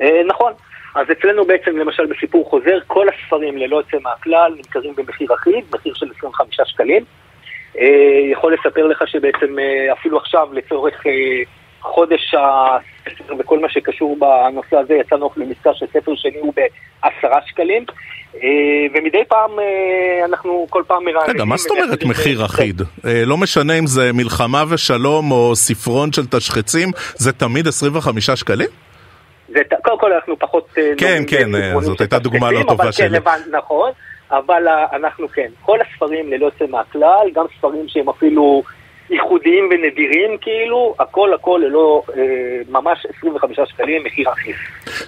אה, 0.02 0.22
נכון. 0.28 0.54
אז 0.96 1.06
אצלנו 1.12 1.46
בעצם, 1.46 1.78
למשל 1.78 2.06
בסיפור 2.06 2.50
חוזר, 2.50 2.78
כל 2.88 3.06
הספרים 3.10 3.58
ללא 3.58 3.78
יוצא 3.78 3.98
מהכלל 4.04 4.54
נמכרים 4.58 4.94
במחיר 4.98 5.28
אחיד, 5.36 5.64
מחיר 5.74 5.94
של 5.94 6.08
25 6.18 6.58
שקלים. 6.66 7.04
יכול 8.32 8.54
לספר 8.54 8.88
לך 8.88 9.04
שבעצם 9.08 9.56
אפילו 9.94 10.18
עכשיו 10.18 10.48
לצורך... 10.54 11.04
חודש 11.86 12.36
הספר 12.36 13.34
וכל 13.40 13.60
מה 13.60 13.70
שקשור 13.70 14.18
בנושא 14.20 14.78
הזה, 14.78 14.94
יצאנו 14.94 15.30
למבצע 15.38 15.70
שספר 15.74 16.16
שני 16.16 16.38
הוא 16.40 16.54
בעשרה 16.56 17.40
שקלים. 17.46 17.86
אה, 18.36 18.50
ומדי 18.94 19.24
פעם 19.28 19.60
אה, 19.60 20.26
אנחנו 20.26 20.68
כל 20.70 20.84
פעם 20.88 21.06
מרעננים. 21.06 21.36
רגע, 21.36 21.46
מה 21.46 21.58
זאת 21.58 21.72
אומרת 21.72 22.04
מחיר 22.04 22.46
אחיד? 22.46 22.82
אה, 23.06 23.24
לא 23.26 23.38
משנה 23.38 23.80
אם 23.80 23.88
זה 23.88 24.14
מלחמה 24.14 24.64
ושלום 24.70 25.32
או 25.32 25.56
ספרון 25.56 26.14
של 26.14 26.26
תשחצים, 26.26 26.92
זה 27.16 27.34
תמיד 27.34 27.68
25 27.68 28.30
שקלים? 28.30 28.68
זה, 29.48 29.60
קודם 29.84 30.00
כל 30.00 30.14
אנחנו 30.14 30.40
פחות... 30.40 30.74
כן, 30.98 31.24
כן, 31.28 31.50
זאת 31.82 32.02
הייתה 32.02 32.20
דוגמה 32.20 32.52
לא 32.52 32.64
טובה 32.68 32.92
שלי. 32.92 33.22
כן, 33.22 33.30
נכון, 33.52 33.92
אבל 34.32 34.68
אנחנו 34.94 35.28
כן, 35.30 35.50
כל 35.62 35.80
הספרים 35.82 36.32
ללא 36.32 36.46
יוצא 36.46 36.66
מהכלל, 36.70 37.28
גם 37.34 37.46
ספרים 37.58 37.86
שהם 37.88 38.10
אפילו 38.10 38.64
ייחודיים 39.10 39.70
ונדירים 39.72 40.38
כאילו, 40.42 40.96
הכל 41.00 41.34
הכל 41.34 41.62
ללא 41.64 42.02
אה, 42.18 42.24
ממש 42.70 43.06
25 43.18 43.60
שקלים 43.66 44.04
מחיר 44.04 44.30
אחיד. 44.32 44.56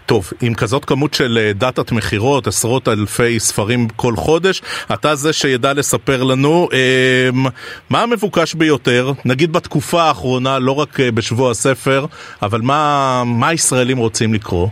טוב, 0.06 0.24
עם 0.42 0.54
כזאת 0.54 0.86
כמות 0.86 1.14
של 1.14 1.38
אה, 1.38 1.52
דאטת 1.54 1.92
מכירות, 1.92 2.48
עשרות 2.48 2.88
אלפי 2.88 3.40
ספרים 3.40 3.80
כל 3.96 4.14
חודש, 4.16 4.62
אתה 4.94 5.16
זה 5.16 5.34
שידע 5.34 5.74
לספר 5.74 6.24
לנו 6.32 6.68
אה, 6.74 7.30
מה 7.90 8.04
המבוקש 8.04 8.54
ביותר, 8.54 9.06
נגיד 9.26 9.54
בתקופה 9.54 10.02
האחרונה, 10.02 10.60
לא 10.60 10.72
רק 10.72 11.00
אה, 11.00 11.12
בשבוע 11.12 11.52
הספר, 11.52 12.02
אבל 12.42 12.60
מה, 12.64 12.82
מה 13.40 13.50
הישראלים 13.50 13.98
רוצים 13.98 14.34
לקרוא? 14.34 14.68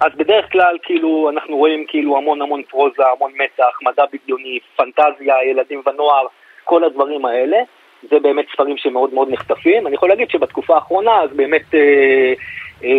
אז 0.00 0.12
בדרך 0.16 0.44
כלל 0.52 0.76
כאילו 0.82 1.30
אנחנו 1.32 1.56
רואים 1.56 1.84
כאילו 1.88 2.16
המון 2.16 2.42
המון 2.42 2.62
פרוזה, 2.70 3.02
המון 3.16 3.32
מתח, 3.34 3.78
מדע 3.82 4.04
בדיוני, 4.12 4.58
פנטזיה, 4.76 5.34
ילדים 5.50 5.82
ונוער, 5.86 6.26
כל 6.64 6.84
הדברים 6.84 7.24
האלה. 7.24 7.56
זה 8.10 8.16
באמת 8.22 8.44
ספרים 8.52 8.76
שמאוד 8.76 9.14
מאוד 9.14 9.28
נחטפים. 9.30 9.86
אני 9.86 9.94
יכול 9.94 10.08
להגיד 10.08 10.30
שבתקופה 10.30 10.74
האחרונה 10.74 11.20
אז 11.20 11.30
באמת 11.36 11.74
אה, 11.74 12.32
אה, 12.84 12.90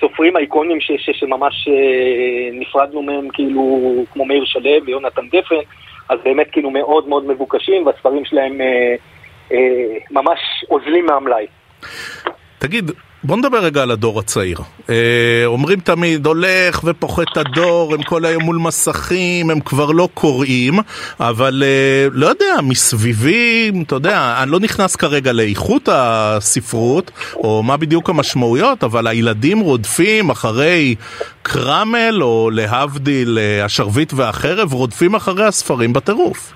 סופרים 0.00 0.36
אייקונים 0.36 0.80
ש, 0.80 0.92
ש, 0.96 1.10
שממש 1.12 1.68
אה, 1.68 2.48
נפרדנו 2.52 3.02
מהם 3.02 3.28
כאילו 3.32 4.04
כמו 4.12 4.24
מאיר 4.24 4.44
שלו 4.44 4.70
ויונתן 4.86 5.28
דפן, 5.28 5.54
אז 6.08 6.18
באמת 6.24 6.46
כאילו 6.52 6.70
מאוד 6.70 7.08
מאוד 7.08 7.26
מבוקשים 7.26 7.86
והספרים 7.86 8.24
שלהם 8.24 8.60
אה, 8.60 8.94
אה, 9.52 9.96
ממש 10.10 10.38
אוזלים 10.70 11.06
מהמלאי. 11.06 11.46
תגיד, 12.58 12.90
בוא 13.26 13.36
נדבר 13.36 13.58
רגע 13.58 13.82
על 13.82 13.90
הדור 13.90 14.18
הצעיר. 14.18 14.58
אה, 14.90 15.42
אומרים 15.46 15.80
תמיד, 15.80 16.26
הולך 16.26 16.80
ופוחת 16.84 17.36
הדור, 17.36 17.94
הם 17.94 18.02
כל 18.02 18.24
היום 18.24 18.42
מול 18.42 18.56
מסכים, 18.56 19.50
הם 19.50 19.60
כבר 19.60 19.90
לא 19.90 20.08
קוראים, 20.14 20.74
אבל 21.20 21.62
אה, 21.66 22.06
לא 22.12 22.26
יודע, 22.26 22.54
מסביבי, 22.62 23.72
אתה 23.86 23.94
יודע, 23.94 24.38
אני 24.42 24.50
לא 24.50 24.60
נכנס 24.60 24.96
כרגע 24.96 25.32
לאיכות 25.32 25.88
הספרות, 25.92 27.10
או 27.34 27.62
מה 27.62 27.76
בדיוק 27.76 28.10
המשמעויות, 28.10 28.84
אבל 28.84 29.06
הילדים 29.06 29.60
רודפים 29.60 30.30
אחרי 30.30 30.94
קרמל, 31.42 32.18
או 32.22 32.50
להבדיל, 32.52 33.38
אה, 33.38 33.64
השרביט 33.64 34.12
והחרב, 34.16 34.72
רודפים 34.72 35.14
אחרי 35.14 35.44
הספרים 35.44 35.92
בטירוף. 35.92 36.52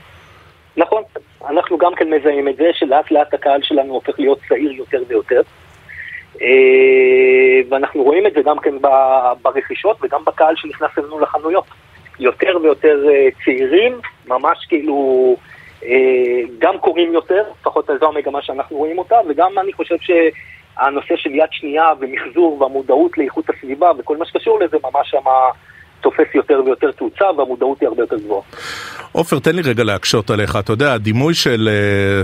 נכון, 0.77 1.03
אנחנו 1.49 1.79
גם 1.79 1.93
כן 1.97 2.05
מזהים 2.11 2.49
את 2.49 2.57
זה, 2.57 2.65
שלאט 2.75 3.11
לאט 3.11 3.35
הקהל 3.35 3.61
שלנו 3.63 3.95
הופך 3.95 4.15
להיות 4.19 4.39
צעיר 4.49 4.73
יותר 4.73 5.03
ויותר. 5.09 5.41
אה, 6.43 7.61
ואנחנו 7.69 8.03
רואים 8.03 8.27
את 8.27 8.33
זה 8.33 8.43
גם 8.43 8.59
כן 8.59 8.75
ברכישות 9.43 9.97
וגם 10.03 10.25
בקהל 10.25 10.57
שנכנס 10.57 10.91
אלינו 10.99 11.21
לחנויות. 11.21 11.65
יותר 12.21 12.59
ויותר 12.63 13.09
אה, 13.09 13.29
צעירים, 13.45 14.01
ממש 14.27 14.67
כאילו 14.69 15.37
אה, 15.85 16.41
גם 16.59 16.79
קוראים 16.79 17.13
יותר, 17.13 17.43
לפחות 17.61 17.91
זו 18.01 18.09
המגמה 18.09 18.43
שאנחנו 18.43 18.77
רואים 18.77 18.99
אותה, 18.99 19.17
וגם 19.29 19.59
אני 19.59 19.73
חושב 19.73 19.97
שהנושא 20.01 21.17
של 21.17 21.35
יד 21.35 21.49
שנייה 21.51 21.93
ומחזור 22.01 22.63
והמודעות 22.63 23.19
לאיכות 23.19 23.51
הסביבה 23.51 23.91
וכל 23.99 24.17
מה 24.17 24.25
שקשור 24.25 24.61
לזה 24.61 24.77
ממש 24.83 25.11
שמה 25.11 25.51
תופס 26.01 26.35
יותר 26.35 26.61
ויותר 26.67 26.91
תאוצה 26.91 27.25
והמודעות 27.39 27.81
היא 27.81 27.89
הרבה 27.89 28.03
יותר 28.03 28.17
גבוהה. 28.17 28.43
עופר, 29.13 29.39
תן 29.39 29.57
לי 29.57 29.63
רגע 29.63 29.85
להקשות 29.85 30.31
עליך. 30.31 30.57
אתה 30.57 30.73
יודע, 30.73 30.93
הדימוי 30.93 31.35
של 31.35 31.69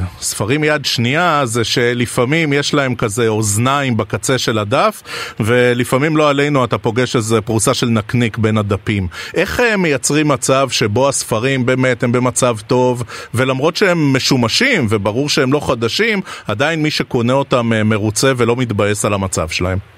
uh, 0.00 0.22
ספרים 0.22 0.64
יד 0.64 0.84
שנייה 0.84 1.40
זה 1.44 1.64
שלפעמים 1.64 2.52
יש 2.52 2.74
להם 2.74 2.94
כזה 2.94 3.28
אוזניים 3.28 3.96
בקצה 3.96 4.38
של 4.38 4.58
הדף, 4.58 5.02
ולפעמים 5.40 6.16
לא 6.16 6.30
עלינו 6.30 6.64
אתה 6.64 6.78
פוגש 6.78 7.16
איזה 7.16 7.40
פרוסה 7.40 7.74
של 7.74 7.86
נקניק 7.86 8.38
בין 8.38 8.58
הדפים. 8.58 9.08
איך 9.34 9.60
הם 9.60 9.82
מייצרים 9.82 10.28
מצב 10.28 10.68
שבו 10.70 11.08
הספרים 11.08 11.66
באמת 11.66 12.02
הם 12.02 12.12
במצב 12.12 12.56
טוב, 12.66 13.02
ולמרות 13.34 13.76
שהם 13.76 14.16
משומשים 14.16 14.86
וברור 14.90 15.28
שהם 15.28 15.52
לא 15.52 15.60
חדשים, 15.60 16.20
עדיין 16.46 16.82
מי 16.82 16.90
שקונה 16.90 17.32
אותם 17.32 17.72
uh, 17.72 17.84
מרוצה 17.84 18.32
ולא 18.36 18.56
מתבאס 18.56 19.04
על 19.04 19.14
המצב 19.14 19.48
שלהם? 19.48 19.95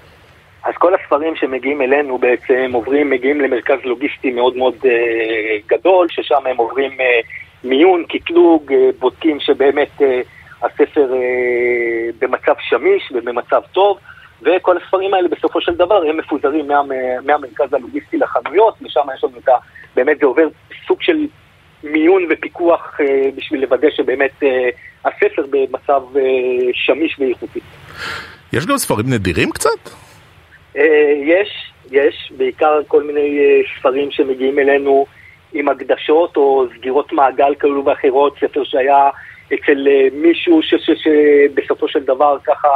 אז 0.64 0.74
כל 0.78 0.94
הספרים 0.94 1.36
שמגיעים 1.36 1.82
אלינו 1.82 2.18
בעצם 2.18 2.70
עוברים, 2.72 3.10
מגיעים 3.10 3.40
למרכז 3.40 3.78
לוגיסטי 3.84 4.30
מאוד 4.30 4.56
מאוד 4.56 4.74
uh, 4.74 4.86
גדול, 5.66 6.06
ששם 6.10 6.46
הם 6.46 6.56
עוברים 6.56 6.90
uh, 6.90 7.26
מיון, 7.64 8.04
קטלוג, 8.08 8.72
uh, 8.72 8.74
בודקים 8.98 9.40
שבאמת 9.40 9.88
uh, 9.98 10.04
הספר 10.62 11.12
uh, 11.12 12.14
במצב 12.18 12.54
שמיש 12.60 13.12
ובמצב 13.14 13.60
טוב, 13.72 13.98
וכל 14.42 14.76
הספרים 14.76 15.14
האלה 15.14 15.28
בסופו 15.28 15.60
של 15.60 15.74
דבר 15.74 16.02
הם 16.08 16.16
מפוזרים 16.16 16.68
מה, 16.68 16.80
מהמרכז 17.24 17.74
הלוגיסטי 17.74 18.16
לחנויות, 18.16 18.74
ושם 18.82 19.00
יש 19.14 19.24
לנו 19.24 19.38
את 19.38 19.48
ה... 19.48 19.52
באמת 19.94 20.18
זה 20.18 20.26
עובר 20.26 20.48
סוג 20.86 21.02
של 21.02 21.26
מיון 21.84 22.26
ופיקוח 22.30 23.00
uh, 23.00 23.36
בשביל 23.36 23.60
לוודא 23.60 23.88
שבאמת 23.96 24.42
uh, 24.42 24.46
הספר 25.04 25.42
במצב 25.50 26.02
uh, 26.14 26.18
שמיש 26.74 27.18
ואיכותי. 27.18 27.60
יש 28.52 28.66
גם 28.66 28.78
ספרים 28.78 29.06
נדירים 29.08 29.50
קצת? 29.50 30.07
אה, 30.78 31.12
יש, 31.24 31.72
יש, 31.90 32.32
בעיקר 32.36 32.80
כל 32.88 33.02
מיני 33.02 33.38
אה, 33.38 33.60
ספרים 33.78 34.10
שמגיעים 34.10 34.58
אלינו 34.58 35.06
עם 35.52 35.68
הקדשות 35.68 36.36
או 36.36 36.66
סגירות 36.76 37.12
מעגל 37.12 37.54
כאלו 37.58 37.84
ואחרות, 37.84 38.36
ספר 38.40 38.64
שהיה 38.64 39.10
אצל 39.54 39.88
אה, 39.88 40.08
מישהו 40.12 40.60
שבסופו 40.62 41.88
של 41.88 42.04
דבר 42.04 42.36
ככה 42.44 42.68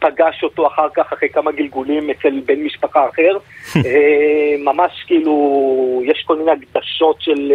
פגש 0.00 0.42
אותו 0.42 0.66
אחר 0.66 0.88
כך, 0.94 1.12
אחרי 1.12 1.28
כמה 1.28 1.52
גלגולים, 1.52 2.10
אצל 2.10 2.40
בן 2.46 2.60
משפחה 2.60 3.08
אחר. 3.08 3.38
ממש 4.68 5.04
כאילו, 5.06 6.02
יש 6.04 6.24
כל 6.26 6.36
מיני 6.38 6.50
הקדשות 6.50 7.16
של 7.20 7.52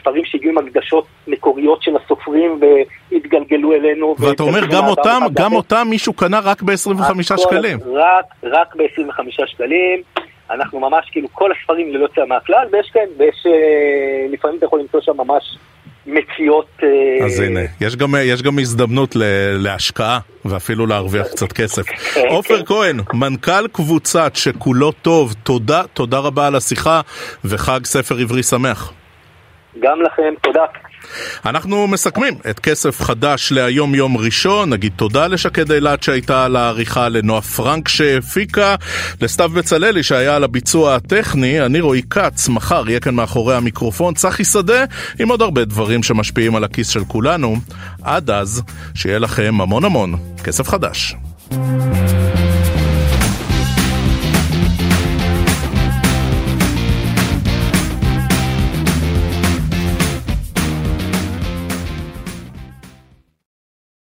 ספרים 0.00 0.24
שהגיעו 0.24 0.52
עם 0.52 0.66
הקדשות 0.66 1.06
מקוריות 1.28 1.82
של 1.82 1.96
הסופרים 1.96 2.60
והתגלגלו 3.12 3.72
אלינו. 3.72 4.14
ואתה 4.18 4.42
אומר, 4.42 4.66
גם 4.66 4.86
אותם, 4.86 5.20
גם 5.32 5.52
אותם 5.52 5.86
מישהו 5.90 6.12
קנה 6.12 6.40
רק 6.40 6.62
ב-25 6.62 7.22
שקלים. 7.22 7.78
רק, 7.94 8.24
רק 8.42 8.76
ב-25 8.76 9.46
שקלים. 9.46 10.02
אנחנו 10.50 10.80
ממש, 10.80 11.10
כאילו, 11.12 11.28
כל 11.32 11.50
הספרים 11.52 11.94
ללא 11.94 12.06
צבע 12.06 12.24
מהכלל, 12.24 12.66
ויש 12.72 12.90
כן, 12.94 13.06
ויש, 13.18 13.46
אה, 13.46 14.32
לפעמים 14.32 14.58
אתה 14.58 14.66
יכול 14.66 14.80
למצוא 14.80 15.00
שם 15.00 15.12
ממש 15.16 15.58
מציאות... 16.06 16.68
אה, 16.82 17.26
אז 17.26 17.40
הנה, 17.40 17.60
יש 17.80 17.96
גם, 17.96 18.14
יש 18.24 18.42
גם 18.42 18.58
הזדמנות 18.58 19.16
ל, 19.16 19.22
להשקעה 19.58 20.18
ואפילו 20.44 20.86
להרוויח 20.86 21.26
קצת 21.26 21.52
כסף. 21.52 21.82
כן, 22.14 22.26
עופר 22.30 22.58
כן. 22.58 22.64
כהן, 22.64 23.00
מנכ"ל 23.14 23.68
קבוצת 23.72 24.32
שכולו 24.34 24.92
טוב, 24.92 25.34
תודה, 25.42 25.82
תודה 25.94 26.18
רבה 26.18 26.46
על 26.46 26.56
השיחה 26.56 27.00
וחג 27.44 27.80
ספר 27.84 28.18
עברי 28.18 28.42
שמח. 28.42 28.92
גם 29.78 30.02
לכם, 30.02 30.34
תודה. 30.42 30.64
אנחנו 31.46 31.86
מסכמים 31.86 32.34
את 32.50 32.58
כסף 32.58 33.00
חדש 33.00 33.52
להיום 33.52 33.94
יום 33.94 34.16
ראשון, 34.16 34.70
נגיד 34.70 34.92
תודה 34.96 35.26
לשקד 35.26 35.72
אילת 35.72 36.02
שהייתה 36.02 36.44
על 36.44 36.56
העריכה, 36.56 37.08
לנועה 37.08 37.40
פרנק 37.40 37.88
שהפיקה, 37.88 38.74
לסתיו 39.20 39.48
בצללי 39.48 40.02
שהיה 40.02 40.36
על 40.36 40.44
הביצוע 40.44 40.94
הטכני, 40.94 41.60
אני 41.60 41.80
רועי 41.80 42.02
כץ, 42.10 42.48
מחר 42.48 42.84
יהיה 42.88 43.00
כאן 43.00 43.14
מאחורי 43.14 43.56
המיקרופון 43.56 44.14
צחי 44.14 44.44
שדה 44.44 44.84
עם 45.18 45.28
עוד 45.28 45.42
הרבה 45.42 45.64
דברים 45.64 46.02
שמשפיעים 46.02 46.56
על 46.56 46.64
הכיס 46.64 46.88
של 46.88 47.04
כולנו. 47.04 47.56
עד 48.02 48.30
אז, 48.30 48.62
שיהיה 48.94 49.18
לכם 49.18 49.60
המון 49.60 49.84
המון 49.84 50.14
כסף 50.44 50.68
חדש. 50.68 51.14
thank 51.50 52.38
you 52.38 52.59